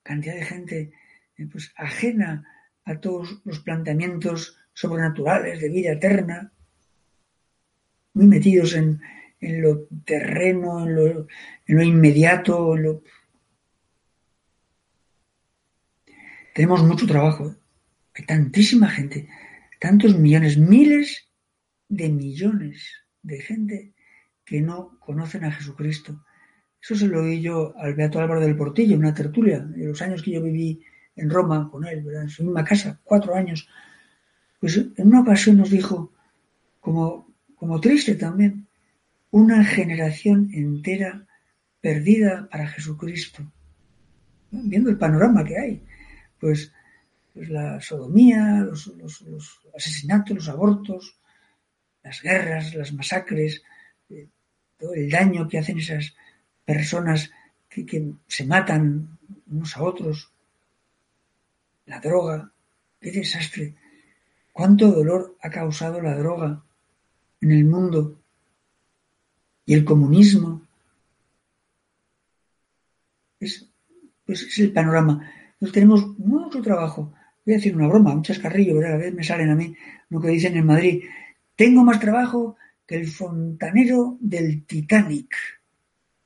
Cantidad 0.03 0.35
de 0.35 0.45
gente 0.45 0.93
eh, 1.37 1.47
pues, 1.51 1.73
ajena 1.77 2.47
a 2.85 2.99
todos 2.99 3.41
los 3.45 3.61
planteamientos 3.61 4.57
sobrenaturales 4.73 5.61
de 5.61 5.69
vida 5.69 5.93
eterna, 5.93 6.53
muy 8.15 8.27
metidos 8.27 8.75
en, 8.75 9.01
en 9.41 9.63
lo 9.63 9.87
terreno, 10.05 10.87
en 10.87 10.97
lo, 10.97 11.07
en 11.67 11.77
lo 11.77 11.83
inmediato. 11.83 12.77
En 12.77 12.83
lo... 12.83 13.03
Tenemos 16.55 16.83
mucho 16.83 17.07
trabajo. 17.07 17.55
Hay 18.15 18.25
tantísima 18.25 18.89
gente, 18.89 19.29
tantos 19.79 20.19
millones, 20.19 20.59
miles 20.59 21.30
de 21.91 22.09
millones 22.09 23.05
de 23.23 23.41
gente 23.43 23.93
que 24.45 24.63
no 24.63 24.99
conocen 25.01 25.45
a 25.45 25.53
Jesucristo. 25.53 26.25
Eso 26.81 26.95
se 26.95 27.09
lo 27.09 27.23
oí 27.23 27.43
yo 27.43 27.75
al 27.77 27.95
Beato 27.95 28.21
Álvaro 28.21 28.41
del 28.41 28.57
Portillo 28.57 28.95
en 28.95 29.01
una 29.01 29.15
tertulia, 29.15 29.57
en 29.59 29.89
los 29.89 30.01
años 30.01 30.23
que 30.23 30.31
yo 30.31 30.43
viví 30.43 30.83
en 31.17 31.29
Roma 31.29 31.69
con 31.71 31.85
él, 31.87 32.07
en 32.15 32.31
su 32.31 32.45
misma 32.45 32.65
casa, 32.65 32.99
cuatro 33.05 33.35
años. 33.35 33.69
Pues 34.59 34.77
en 34.77 35.07
una 35.07 35.21
ocasión 35.21 35.59
nos 35.59 35.71
dijo, 35.71 36.13
como, 36.81 37.35
como 37.57 37.81
triste 37.81 38.15
también, 38.15 38.67
una 39.31 39.65
generación 39.65 40.49
entera 40.55 41.27
perdida 41.81 42.49
para 42.51 42.69
Jesucristo. 42.69 43.43
Viendo 44.51 44.91
el 44.91 44.99
panorama 44.99 45.45
que 45.45 45.59
hay, 45.59 45.83
pues, 46.39 46.73
pues 47.35 47.49
la 47.51 47.81
sodomía, 47.81 48.61
los, 48.61 48.87
los, 48.97 49.21
los, 49.23 49.61
asesinatos, 49.75 50.37
los 50.37 50.49
abortos, 50.49 51.20
las 52.03 52.23
guerras, 52.23 52.75
las 52.75 52.93
masacres, 52.93 53.63
eh, 54.09 54.29
todo 54.79 54.95
el 54.95 55.11
daño 55.11 55.49
que 55.49 55.59
hacen 55.59 55.79
esas 55.79 56.15
personas 56.65 57.31
que, 57.69 58.13
se 58.27 58.45
matan 58.45 59.19
unos 59.49 59.77
a 59.77 59.83
otros, 59.83 60.31
la 61.87 62.01
droga, 62.01 62.51
qué 63.01 63.11
desastre, 63.11 63.75
cuánto 64.53 64.91
dolor 64.91 65.37
ha 65.43 65.51
causado 65.51 66.01
la 66.01 66.17
droga 66.17 66.63
en 67.41 67.53
el 67.53 67.65
mundo 67.65 68.19
y 69.67 69.75
el 69.75 69.85
comunismo. 69.85 70.63
Es, 73.39 73.67
pues 74.27 74.43
es 74.43 74.59
el 74.59 74.73
panorama. 74.73 75.31
Entonces 75.55 75.75
tenemos 75.75 76.19
mucho 76.19 76.61
trabajo. 76.63 77.13
Voy 77.45 77.55
a 77.55 77.57
decir 77.57 77.75
una 77.75 77.89
broma, 77.89 78.15
un 78.15 78.23
chascarrillo, 78.23 78.77
¿verdad? 78.77 78.95
a 78.95 78.97
veces 78.99 79.15
me 79.15 79.25
salen 79.25 79.51
a 79.51 79.55
mí 79.55 79.75
lo 80.09 80.21
que 80.21 80.29
dicen 80.29 80.57
en 80.57 80.67
Madrid. 80.67 81.05
Tengo 81.61 81.85
más 81.85 82.01
trabajo 82.01 82.57
que 82.87 82.95
el 82.95 83.07
fontanero 83.07 84.17
del 84.19 84.65
Titanic. 84.65 85.35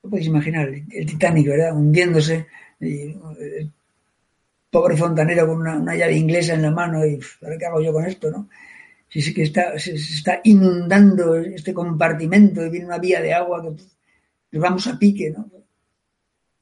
No 0.00 0.10
podéis 0.10 0.28
imaginar, 0.28 0.68
el 0.68 1.06
Titanic, 1.06 1.48
¿verdad? 1.48 1.76
Hundiéndose. 1.76 2.46
El 2.78 3.72
pobre 4.70 4.96
fontanero 4.96 5.44
con 5.48 5.58
una, 5.58 5.96
llave 5.96 6.16
inglesa 6.16 6.54
en 6.54 6.62
la 6.62 6.70
mano 6.70 7.04
y 7.04 7.18
¿qué 7.58 7.66
hago 7.66 7.82
yo 7.82 7.92
con 7.92 8.04
esto, 8.04 8.30
no? 8.30 8.48
Si 9.08 9.20
sí 9.20 9.34
que 9.34 9.42
está, 9.42 9.76
se, 9.76 9.94
está 9.94 10.40
inundando 10.44 11.34
este 11.34 11.74
compartimento 11.74 12.64
y 12.64 12.70
viene 12.70 12.86
una 12.86 12.98
vía 12.98 13.20
de 13.20 13.34
agua 13.34 13.60
que 13.60 13.70
nos 14.52 14.62
vamos 14.62 14.86
a 14.86 14.96
pique, 14.96 15.30
¿no? 15.30 15.50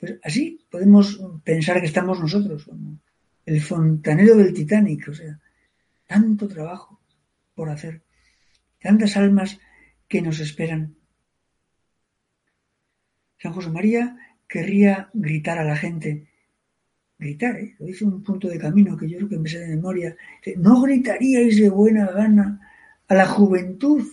Pues 0.01 0.15
así 0.23 0.65
podemos 0.71 1.21
pensar 1.45 1.79
que 1.79 1.89
estamos 1.89 2.19
nosotros, 2.19 2.65
como 2.65 2.97
el 3.45 3.61
fontanero 3.61 4.35
del 4.35 4.55
Titanic, 4.55 5.09
o 5.11 5.15
sea, 5.15 5.39
tanto 6.07 6.49
trabajo 6.49 6.99
por 7.55 7.69
hacer, 7.69 8.01
tantas 8.83 9.17
almas 9.17 9.61
que 10.09 10.21
nos 10.21 10.41
esperan. 10.41 10.97
San 13.39 13.53
José 13.53 13.71
María 13.71 14.17
querría 14.47 15.09
gritar 15.15 15.59
a 15.59 15.65
la 15.65 15.77
gente, 15.77 16.29
gritar, 17.19 17.57
¿eh? 17.57 17.75
lo 17.79 17.87
dice 17.87 18.05
un 18.05 18.23
punto 18.23 18.49
de 18.49 18.59
camino 18.59 18.97
que 18.97 19.09
yo 19.09 19.17
creo 19.19 19.31
que 19.31 19.39
me 19.39 19.51
de 19.51 19.77
memoria, 19.77 20.17
no 20.57 20.83
gritaríais 20.83 21.57
de 21.57 21.69
buena 21.71 22.07
gana 22.07 22.61
a 23.09 23.15
la 23.15 23.27
juventud 23.27 24.05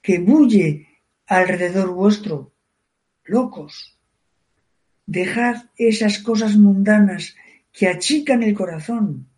que 0.00 0.18
bulle 0.18 0.88
alrededor 1.26 1.90
vuestro, 1.92 2.52
locos. 3.24 3.98
Dejad 5.06 5.66
esas 5.76 6.18
cosas 6.18 6.56
mundanas 6.56 7.36
que 7.72 7.88
achican 7.88 8.42
el 8.42 8.54
corazón 8.54 9.28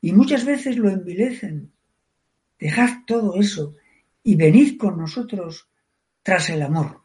y 0.00 0.12
muchas 0.12 0.44
veces 0.44 0.76
lo 0.76 0.90
envilecen. 0.90 1.72
Dejad 2.58 3.04
todo 3.06 3.40
eso 3.40 3.76
y 4.28 4.36
venid 4.36 4.76
con 4.76 4.98
nosotros 4.98 5.70
tras 6.22 6.50
el 6.50 6.60
amor. 6.60 7.00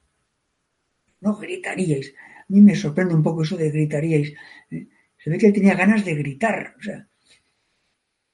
No 1.21 1.37
gritaríais. 1.37 2.13
A 2.41 2.45
mí 2.49 2.59
me 2.59 2.75
sorprende 2.75 3.15
un 3.15 3.23
poco 3.23 3.43
eso 3.43 3.55
de 3.55 3.71
gritaríais. 3.71 4.33
Se 4.69 5.29
ve 5.29 5.37
que 5.37 5.47
él 5.47 5.53
tenía 5.53 5.73
ganas 5.73 6.03
de 6.03 6.15
gritar. 6.15 6.75
O 6.77 6.81
sea, 6.83 7.07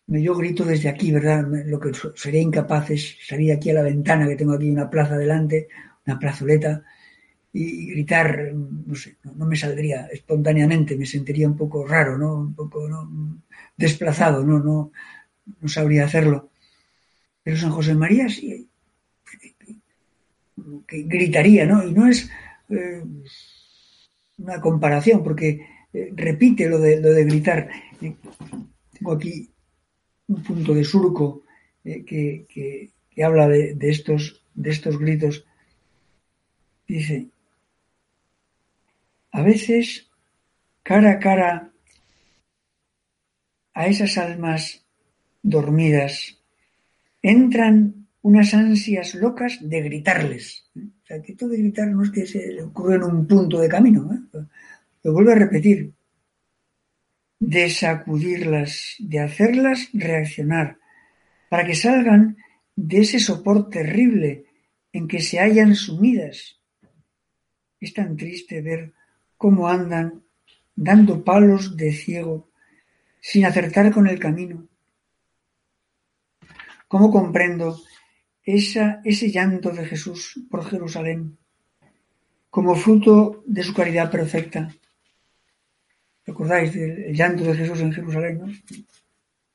yo 0.08 0.34
grito 0.34 0.66
desde 0.66 0.90
aquí, 0.90 1.12
¿verdad? 1.12 1.46
Lo 1.68 1.80
que 1.80 1.92
sería 2.16 2.42
incapaz 2.42 2.90
es 2.90 3.16
salir 3.28 3.52
aquí 3.52 3.70
a 3.70 3.76
la 3.76 3.84
ventana, 3.84 4.28
que 4.28 4.36
tengo 4.36 4.54
aquí 4.54 4.72
una 4.72 4.90
plaza 4.90 5.16
delante, 5.20 5.68
una 6.08 6.18
plazoleta, 6.18 6.84
y 7.54 7.92
gritar, 7.92 8.54
no 8.56 8.96
sé, 8.96 9.18
no, 9.24 9.34
no 9.34 9.46
me 9.46 9.56
saldría 9.56 10.08
espontáneamente, 10.08 10.98
me 10.98 11.06
sentiría 11.06 11.48
un 11.48 11.56
poco 11.56 11.86
raro, 11.86 12.18
¿no? 12.18 12.34
Un 12.38 12.56
poco 12.56 12.90
¿no? 12.90 13.08
desplazado, 13.78 14.44
¿no? 14.44 14.58
No, 14.58 14.92
no 15.62 15.68
sabría 15.68 16.06
hacerlo. 16.06 16.50
Pero 17.44 17.56
San 17.56 17.72
José 17.72 17.94
María 17.94 18.28
sí, 18.30 18.69
que 20.88 21.04
gritaría, 21.04 21.66
¿no? 21.66 21.86
Y 21.86 21.92
no 21.94 22.08
es 22.08 22.30
eh, 22.70 23.04
una 24.38 24.60
comparación, 24.62 25.24
porque 25.24 25.66
eh, 25.94 26.12
repite 26.16 26.70
lo 26.70 26.80
de, 26.80 27.00
lo 27.00 27.12
de 27.12 27.26
gritar. 27.26 27.70
Tengo 28.00 29.12
aquí 29.12 29.50
un 30.28 30.44
punto 30.44 30.74
de 30.74 30.84
surco 30.84 31.44
eh, 31.84 32.04
que, 32.06 32.46
que, 32.48 32.94
habla 33.24 33.50
de, 33.50 33.76
estos, 33.82 34.44
de 34.54 34.70
estos 34.70 34.98
gritos. 34.98 35.46
Dice, 36.88 37.28
a 39.32 39.42
veces, 39.42 40.10
cara 40.84 41.12
a 41.12 41.20
cara 41.20 41.72
a 43.74 43.88
esas 43.88 44.18
almas 44.18 44.86
dormidas, 45.42 46.38
entran 47.22 47.99
unas 48.22 48.54
ansias 48.54 49.16
locas 49.16 49.58
de 49.62 49.82
gritarles. 49.82 50.70
O 50.76 51.06
sea, 51.06 51.22
que 51.22 51.34
de 51.34 51.58
gritar 51.58 51.88
no 51.88 52.04
es 52.04 52.12
que 52.12 52.26
se 52.26 52.48
le 52.54 52.64
ocurra 52.64 52.96
en 52.96 53.04
un 53.04 53.28
punto 53.28 53.60
de 53.60 53.70
camino, 53.70 54.10
¿eh? 54.14 54.46
lo 55.04 55.14
vuelvo 55.14 55.32
a 55.32 55.36
repetir, 55.36 55.94
de 57.40 57.70
sacudirlas, 57.70 58.96
de 59.00 59.20
hacerlas 59.20 59.90
reaccionar, 59.94 60.78
para 61.50 61.66
que 61.66 61.76
salgan 61.76 62.38
de 62.76 63.02
ese 63.02 63.20
sopor 63.20 63.70
terrible 63.70 64.46
en 64.92 65.08
que 65.08 65.22
se 65.22 65.40
hallan 65.40 65.76
sumidas. 65.76 66.60
Es 67.80 67.94
tan 67.94 68.18
triste 68.18 68.62
ver 68.62 68.94
cómo 69.38 69.70
andan 69.70 70.24
dando 70.76 71.24
palos 71.24 71.76
de 71.76 71.94
ciego, 71.94 72.50
sin 73.22 73.46
acertar 73.46 73.92
con 73.92 74.08
el 74.08 74.20
camino. 74.20 74.68
¿Cómo 76.88 77.12
comprendo 77.12 77.80
esa, 78.56 79.02
ese 79.04 79.32
llanto 79.32 79.72
de 79.72 79.86
Jesús 79.86 80.40
por 80.50 80.66
Jerusalén 80.66 81.38
como 82.50 82.76
fruto 82.76 83.44
de 83.46 83.64
su 83.64 83.74
caridad 83.74 84.10
perfecta? 84.10 84.74
¿Recordáis 86.26 86.74
del 86.74 87.14
llanto 87.14 87.44
de 87.44 87.56
Jesús 87.56 87.80
en 87.82 87.94
Jerusalén? 87.94 88.40
¿no? 88.40 88.48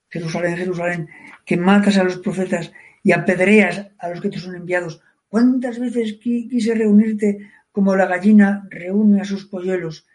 Jerusalén, 0.09 0.57
Jerusalén, 0.57 1.09
que 1.45 1.57
matas 1.57 1.99
a 1.99 2.05
los 2.05 2.19
profetas 2.19 2.73
y 3.03 3.13
apedreas 3.13 3.89
a 3.99 4.09
los 4.11 4.21
que 4.21 4.31
te 4.31 4.39
son 4.39 4.55
enviados. 4.55 5.01
¿Cuántas 5.29 5.81
veces 5.81 6.19
quise 6.21 6.75
reunirte 6.75 7.51
como 7.73 7.97
la 7.97 8.07
gallina 8.07 8.67
reúne 8.71 9.21
a 9.21 9.25
sus 9.25 9.47
polluelos, 9.47 10.07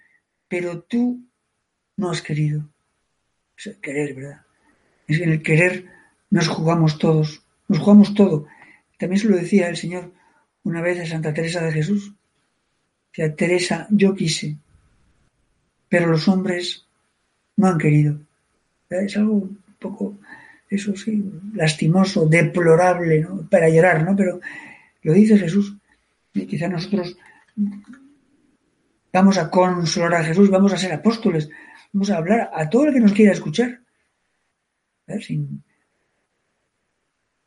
pero 0.48 0.84
tú 0.84 1.22
no 1.98 2.12
has 2.12 2.22
querido? 2.22 2.70
Es 3.58 3.68
el 3.68 3.82
querer, 3.82 4.16
¿verdad? 4.16 4.42
Es 5.06 5.18
que 5.18 5.24
en 5.26 5.32
el 5.32 5.44
querer 5.44 5.86
nos 6.30 6.48
jugamos 6.48 6.98
todos, 6.98 7.44
nos 7.68 7.80
jugamos 7.80 8.14
todo. 8.14 8.48
También 9.00 9.22
se 9.22 9.30
lo 9.30 9.38
decía 9.38 9.70
el 9.70 9.78
Señor 9.78 10.12
una 10.64 10.82
vez 10.82 11.00
a 11.00 11.06
Santa 11.06 11.34
Teresa 11.34 11.62
de 11.62 11.72
Jesús. 11.72 12.14
Decía, 13.12 13.34
Teresa, 13.34 13.88
yo 13.90 14.14
quise, 14.14 14.58
pero 15.88 16.08
los 16.08 16.28
hombres 16.28 16.86
no 17.56 17.68
han 17.68 17.78
querido. 17.78 18.20
Es 18.90 19.16
algo 19.16 19.36
un 19.36 19.64
poco, 19.80 20.18
eso 20.70 20.96
sí, 20.98 21.24
lastimoso, 21.54 22.26
deplorable, 22.26 23.22
¿no? 23.22 23.48
Para 23.50 23.70
llorar, 23.70 24.04
¿no? 24.04 24.16
Pero 24.16 24.42
lo 25.04 25.14
dice 25.14 25.38
Jesús. 25.38 25.76
Y 26.34 26.46
quizá 26.46 26.68
nosotros 26.68 27.18
vamos 29.14 29.38
a 29.38 29.50
consolar 29.50 30.16
a 30.16 30.24
Jesús, 30.26 30.50
vamos 30.50 30.74
a 30.74 30.78
ser 30.78 30.92
apóstoles, 30.92 31.50
vamos 31.94 32.12
a 32.12 32.18
hablar 32.18 32.52
a 32.54 32.70
todo 32.70 32.88
el 32.88 32.94
que 32.94 33.00
nos 33.00 33.14
quiera 33.14 33.32
escuchar. 33.32 33.80
Sin 35.22 35.64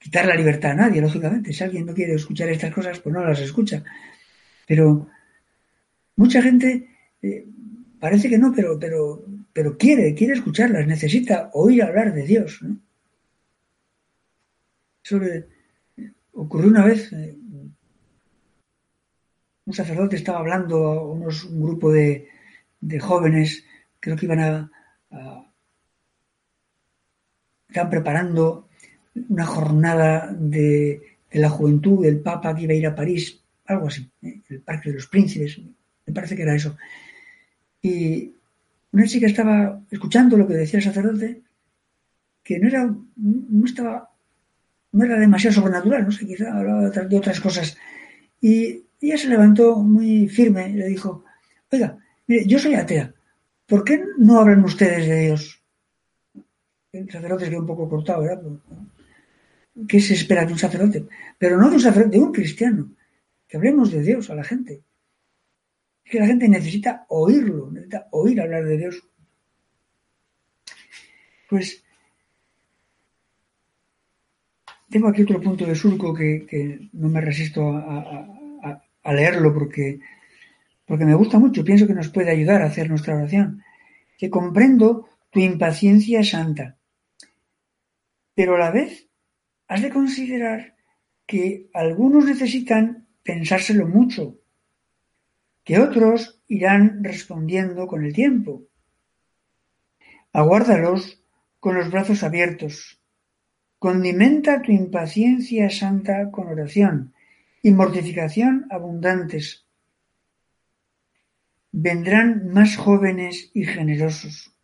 quitar 0.03 0.27
la 0.27 0.35
libertad 0.35 0.73
a 0.73 0.75
nadie, 0.75 1.01
lógicamente. 1.01 1.53
Si 1.53 1.63
alguien 1.63 1.87
no 1.87 1.95
quiere 1.95 2.15
escuchar 2.15 2.49
estas 2.49 2.75
cosas, 2.75 2.99
pues 3.01 3.15
no 3.15 3.25
las 3.25 3.41
escucha. 3.41 3.85
Pero 4.67 5.09
mucha 6.17 6.43
gente 6.43 6.89
eh, 7.23 7.47
Parece 8.03 8.29
que 8.29 8.37
no, 8.37 8.53
pero, 8.53 8.81
pero, 8.81 9.25
pero 9.53 9.79
quiere, 9.79 10.13
quiere 10.13 10.33
escucharlas, 10.33 10.89
necesita 10.89 11.51
oír 11.53 11.85
hablar 11.85 12.13
de 12.13 12.25
Dios. 12.25 12.59
¿no? 12.63 12.77
Eso 15.05 15.21
ocurrió 16.33 16.69
una 16.69 16.85
vez, 16.85 17.13
eh, 17.13 17.39
un 19.67 19.73
sacerdote 19.73 20.17
estaba 20.17 20.41
hablando 20.41 20.89
a 20.89 21.13
unos, 21.13 21.45
un 21.45 21.63
grupo 21.63 21.93
de, 21.93 22.29
de 22.81 22.99
jóvenes, 22.99 23.65
creo 24.01 24.17
que 24.17 24.27
iban 24.27 24.41
a, 24.41 24.73
a, 25.13 25.53
preparando 27.89 28.69
una 29.29 29.47
jornada 29.47 30.35
de, 30.39 31.19
la 31.33 31.49
juventud 31.49 32.03
del 32.03 32.21
Papa 32.21 32.55
que 32.55 32.63
iba 32.63 32.73
a 32.73 32.77
ir 32.77 32.87
a 32.87 32.95
París, 32.95 33.41
algo 33.67 33.89
así, 33.89 34.09
¿eh? 34.23 34.41
el 34.49 34.61
Parque 34.61 34.91
de 34.91 34.97
los 34.97 35.07
Príncipes, 35.07 35.61
me 36.07 36.13
parece 36.13 36.37
que 36.37 36.43
era 36.43 36.55
eso. 36.55 36.77
Y 37.81 38.33
una 38.93 39.07
chica 39.07 39.27
estaba 39.27 39.81
escuchando 39.91 40.37
lo 40.37 40.47
que 40.47 40.55
decía 40.55 40.79
el 40.79 40.85
sacerdote, 40.85 41.43
que 42.43 42.59
no 42.59 42.69
era, 42.69 42.95
no 43.17 43.65
estaba, 43.65 44.11
no 44.93 45.05
era 45.05 45.19
demasiado 45.19 45.55
sobrenatural, 45.55 46.05
no 46.05 46.13
sé, 46.13 46.27
quizá 46.27 46.57
hablaba 46.57 46.91
de 46.91 47.17
otras 47.17 47.41
cosas. 47.41 47.77
Y 48.41 48.85
ella 49.01 49.17
se 49.17 49.29
levantó 49.29 49.77
muy 49.77 50.29
firme 50.29 50.71
y 50.71 50.75
le 50.75 50.89
dijo, 50.89 51.25
oiga, 51.71 51.99
mire, 52.27 52.47
yo 52.47 52.59
soy 52.59 52.75
atea, 52.75 53.13
¿por 53.67 53.85
qué 53.85 54.03
no 54.19 54.39
hablan 54.39 54.65
ustedes 54.65 55.07
de 55.07 55.21
Dios? 55.21 55.63
El 56.93 57.11
sacerdote 57.11 57.45
se 57.45 57.51
quedó 57.51 57.61
un 57.61 57.67
poco 57.67 57.89
cortado, 57.89 58.23
¿verdad? 58.23 58.43
¿Qué 59.89 60.01
se 60.01 60.15
espera 60.15 60.45
de 60.45 60.53
un 60.53 60.59
sacerdote? 60.59 61.07
Pero 61.39 61.57
no 61.59 61.69
de 61.69 61.77
un 61.77 61.81
sacerdote, 61.81 62.19
de 62.19 62.23
un 62.23 62.33
cristiano. 62.33 62.95
Que 63.49 63.57
hablemos 63.57 63.91
de 63.91 64.03
Dios 64.03 64.31
a 64.31 64.35
la 64.35 64.45
gente 64.45 64.83
que 66.13 66.21
la 66.21 66.27
gente 66.27 66.47
necesita 66.47 67.07
oírlo, 67.09 67.71
necesita 67.71 68.07
oír 68.11 68.39
hablar 68.39 68.65
de 68.67 68.77
Dios. 68.77 69.03
Pues 71.49 71.83
tengo 74.91 75.09
aquí 75.09 75.23
otro 75.23 75.41
punto 75.41 75.65
de 75.65 75.75
surco 75.75 76.13
que, 76.13 76.45
que 76.47 76.91
no 76.93 77.09
me 77.09 77.23
resisto 77.23 77.67
a, 77.67 78.29
a, 78.63 78.83
a, 79.03 79.13
leerlo 79.15 79.55
porque, 79.55 80.01
porque 80.85 81.07
me 81.07 81.15
gusta 81.15 81.39
mucho, 81.39 81.65
pienso 81.65 81.87
que 81.87 81.95
nos 81.95 82.11
puede 82.11 82.31
ayudar 82.31 82.61
a 82.61 82.67
hacer 82.67 82.91
nuestra 82.91 83.17
oración. 83.17 83.63
Que 84.19 84.29
comprendo 84.29 85.09
tu 85.31 85.41
impaciencia 85.41 86.23
santa, 86.23 86.77
pero 88.35 88.57
a 88.57 88.59
la 88.59 88.71
vez 88.71 89.09
has 89.73 89.81
de 89.81 89.89
considerar 89.89 90.77
que 91.27 91.71
algunos 91.73 92.27
necesitan 92.27 93.09
pensárselo 93.23 93.89
mucho 93.89 94.37
que 95.65 95.79
otros 95.79 96.43
irán 96.47 97.03
respondiendo 97.03 97.87
con 97.87 98.05
el 98.05 98.13
tiempo. 98.13 98.65
Aguárdalos 100.35 101.25
con 101.59 101.77
los 101.77 101.91
brazos 101.91 102.23
abiertos. 102.23 103.01
Condimenta 103.79 104.61
tu 104.61 104.73
impaciencia 104.73 105.71
santa 105.71 106.31
con 106.31 106.49
oración 106.49 107.15
y 107.63 107.71
mortificación 107.71 108.67
abundantes. 108.69 109.65
Vendrán 111.71 112.49
más 112.49 112.77
jóvenes 112.77 113.51
y 113.55 113.65
generosos. 113.65 114.55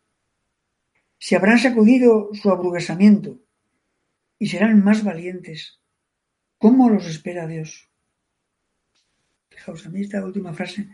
Se 1.17 1.35
habrán 1.35 1.59
sacudido 1.59 2.29
su 2.35 2.51
abrugesamiento 2.51 3.41
y 4.39 4.49
serán 4.49 4.83
más 4.85 5.05
valientes. 5.05 5.81
¿Cómo 6.59 6.89
los 6.89 7.07
espera 7.07 7.47
Dios? 7.47 7.89
Fijaos, 9.51 9.87
a 9.87 9.91
mí 9.91 10.03
esta 10.03 10.25
última 10.25 10.53
frase 10.53 10.89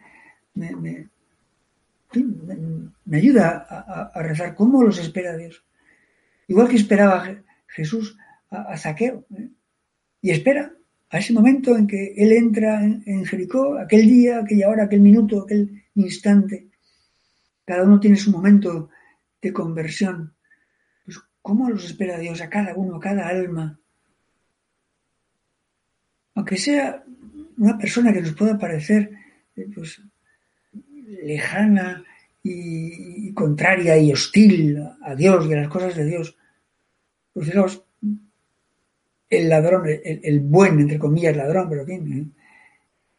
me, 0.54 0.74
me, 0.76 1.08
me, 3.04 3.16
ayuda 3.16 3.66
a, 4.14 4.22
rezar 4.22 4.54
cómo 4.54 4.82
los 4.82 4.98
espera 4.98 5.36
Dios. 5.36 5.64
Igual 6.48 6.68
que 6.68 6.76
esperaba 6.76 7.42
Jesús 7.66 8.16
a, 8.50 8.72
a 8.72 8.76
Zaqueo. 8.76 9.26
¿eh? 9.36 9.50
Y 10.20 10.30
espera 10.30 10.72
a 11.10 11.18
ese 11.18 11.32
momento 11.32 11.76
en 11.76 11.86
que 11.86 12.14
él 12.16 12.32
entra 12.32 12.82
en, 12.82 13.02
en, 13.06 13.24
Jericó, 13.24 13.78
aquel 13.78 14.08
día, 14.08 14.40
aquella 14.40 14.68
hora, 14.68 14.84
aquel 14.84 15.00
minuto, 15.00 15.42
aquel 15.42 15.84
instante. 15.94 16.68
Cada 17.64 17.84
uno 17.84 18.00
tiene 18.00 18.16
su 18.16 18.30
momento 18.30 18.90
de 19.40 19.52
conversión. 19.52 20.34
¿Cómo 21.44 21.68
los 21.68 21.84
espera 21.84 22.18
Dios 22.18 22.40
a 22.40 22.48
cada 22.48 22.74
uno, 22.74 22.96
a 22.96 23.00
cada 23.00 23.28
alma? 23.28 23.78
Aunque 26.36 26.56
sea 26.56 27.04
una 27.58 27.76
persona 27.76 28.14
que 28.14 28.22
nos 28.22 28.32
pueda 28.32 28.56
parecer 28.56 29.10
eh, 29.54 29.68
pues, 29.74 30.00
lejana 31.22 32.02
y, 32.42 33.30
contraria 33.34 33.98
y 33.98 34.10
hostil 34.10 34.78
a 35.02 35.14
Dios 35.14 35.46
y 35.46 35.52
a 35.52 35.58
las 35.58 35.68
cosas 35.68 35.94
de 35.94 36.06
Dios, 36.06 36.34
pues 37.34 37.46
fijaos, 37.46 37.84
el 39.28 39.48
ladrón, 39.50 39.82
el, 39.86 40.40
buen, 40.40 40.80
entre 40.80 40.98
comillas, 40.98 41.36
ladrón, 41.36 41.68
pero 41.68 41.84
¿quién? 41.84 42.10
¿eh? 42.10 42.26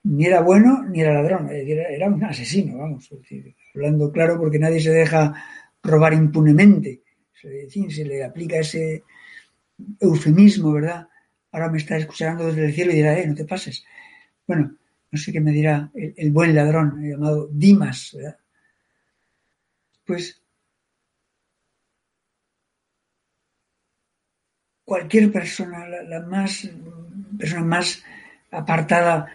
Ni 0.02 0.26
era 0.26 0.42
bueno 0.42 0.84
ni 0.84 1.02
era 1.02 1.14
ladrón, 1.14 1.48
era, 1.52 2.08
un 2.08 2.24
asesino, 2.24 2.80
vamos, 2.80 3.08
hablando 3.76 4.12
claro 4.12 4.40
porque 4.40 4.58
nadie 4.58 4.80
se 4.80 4.92
deja 4.92 5.36
robar 5.84 6.14
impunemente, 6.14 7.04
se, 7.70 7.92
se 7.92 8.06
le 8.06 8.24
aplica 8.24 8.58
ese 8.58 9.04
eufemismo, 10.00 10.74
¿verdad? 10.74 11.08
Ahora 11.52 11.70
me 11.70 11.78
está 11.78 11.98
escuchando 11.98 12.48
desde 12.48 12.66
el 12.66 12.74
cielo 12.74 12.92
y 12.92 12.96
dirá, 12.96 13.18
eh, 13.20 13.28
no 13.28 13.36
te 13.36 13.46
pases. 13.46 13.86
Bueno, 14.48 14.76
no 15.12 15.18
sé 15.18 15.32
qué 15.32 15.42
me 15.42 15.52
dirá 15.52 15.92
el, 15.94 16.14
el 16.18 16.32
buen 16.32 16.54
ladrón 16.56 17.02
llamado 17.02 17.48
Dimas, 17.52 18.12
¿verdad? 18.14 18.38
Pues 20.06 20.42
cualquier 24.84 25.32
persona, 25.32 25.88
la, 25.88 26.04
la, 26.04 26.22
más 26.22 26.70
persona 27.38 27.64
más 27.64 28.04
apartada 28.52 29.28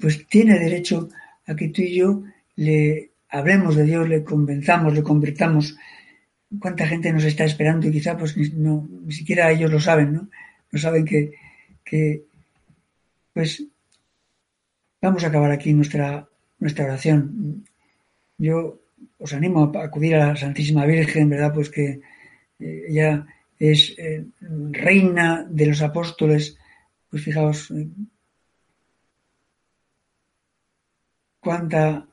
pues 0.00 0.26
tiene 0.28 0.58
derecho 0.58 1.08
a 1.46 1.56
que 1.56 1.68
tú 1.68 1.82
y 1.82 1.96
yo 1.96 2.22
le 2.56 3.12
hablemos 3.30 3.74
de 3.76 3.84
Dios, 3.84 4.08
le 4.08 4.22
convenzamos, 4.22 4.92
le 4.94 5.02
convirtamos. 5.02 5.76
¿Cuánta 6.60 6.86
gente 6.86 7.12
nos 7.12 7.24
está 7.24 7.44
esperando? 7.44 7.86
Y 7.86 7.92
quizá 7.92 8.16
pues 8.16 8.36
ni, 8.36 9.12
siquiera 9.12 9.50
ellos 9.50 9.70
lo 9.70 9.80
saben, 9.80 10.12
¿no? 10.12 10.30
No 10.72 10.78
saben 10.78 11.04
que, 11.04 12.24
pues 13.32 13.64
vamos 15.00 15.24
a 15.24 15.28
acabar 15.28 15.50
aquí 15.50 15.72
nuestra, 15.74 16.26
nuestra 16.58 16.86
oración. 16.86 17.64
Yo 18.38 18.80
os 19.18 19.32
animo 19.34 19.72
a 19.74 19.84
acudir 19.84 20.16
a 20.16 20.28
la 20.28 20.36
Santísima 20.36 20.86
Virgen, 20.86 21.28
¿verdad? 21.28 21.52
Pues 21.52 21.70
que 21.70 22.00
eh, 22.60 22.84
ella 22.88 23.26
es 23.58 23.94
eh, 23.98 24.24
reina 24.40 25.46
de 25.48 25.66
los 25.66 25.82
apóstoles. 25.82 26.56
Pues 27.10 27.22
fijaos, 27.24 27.70
eh, 27.70 27.88
cuánta 31.40 32.06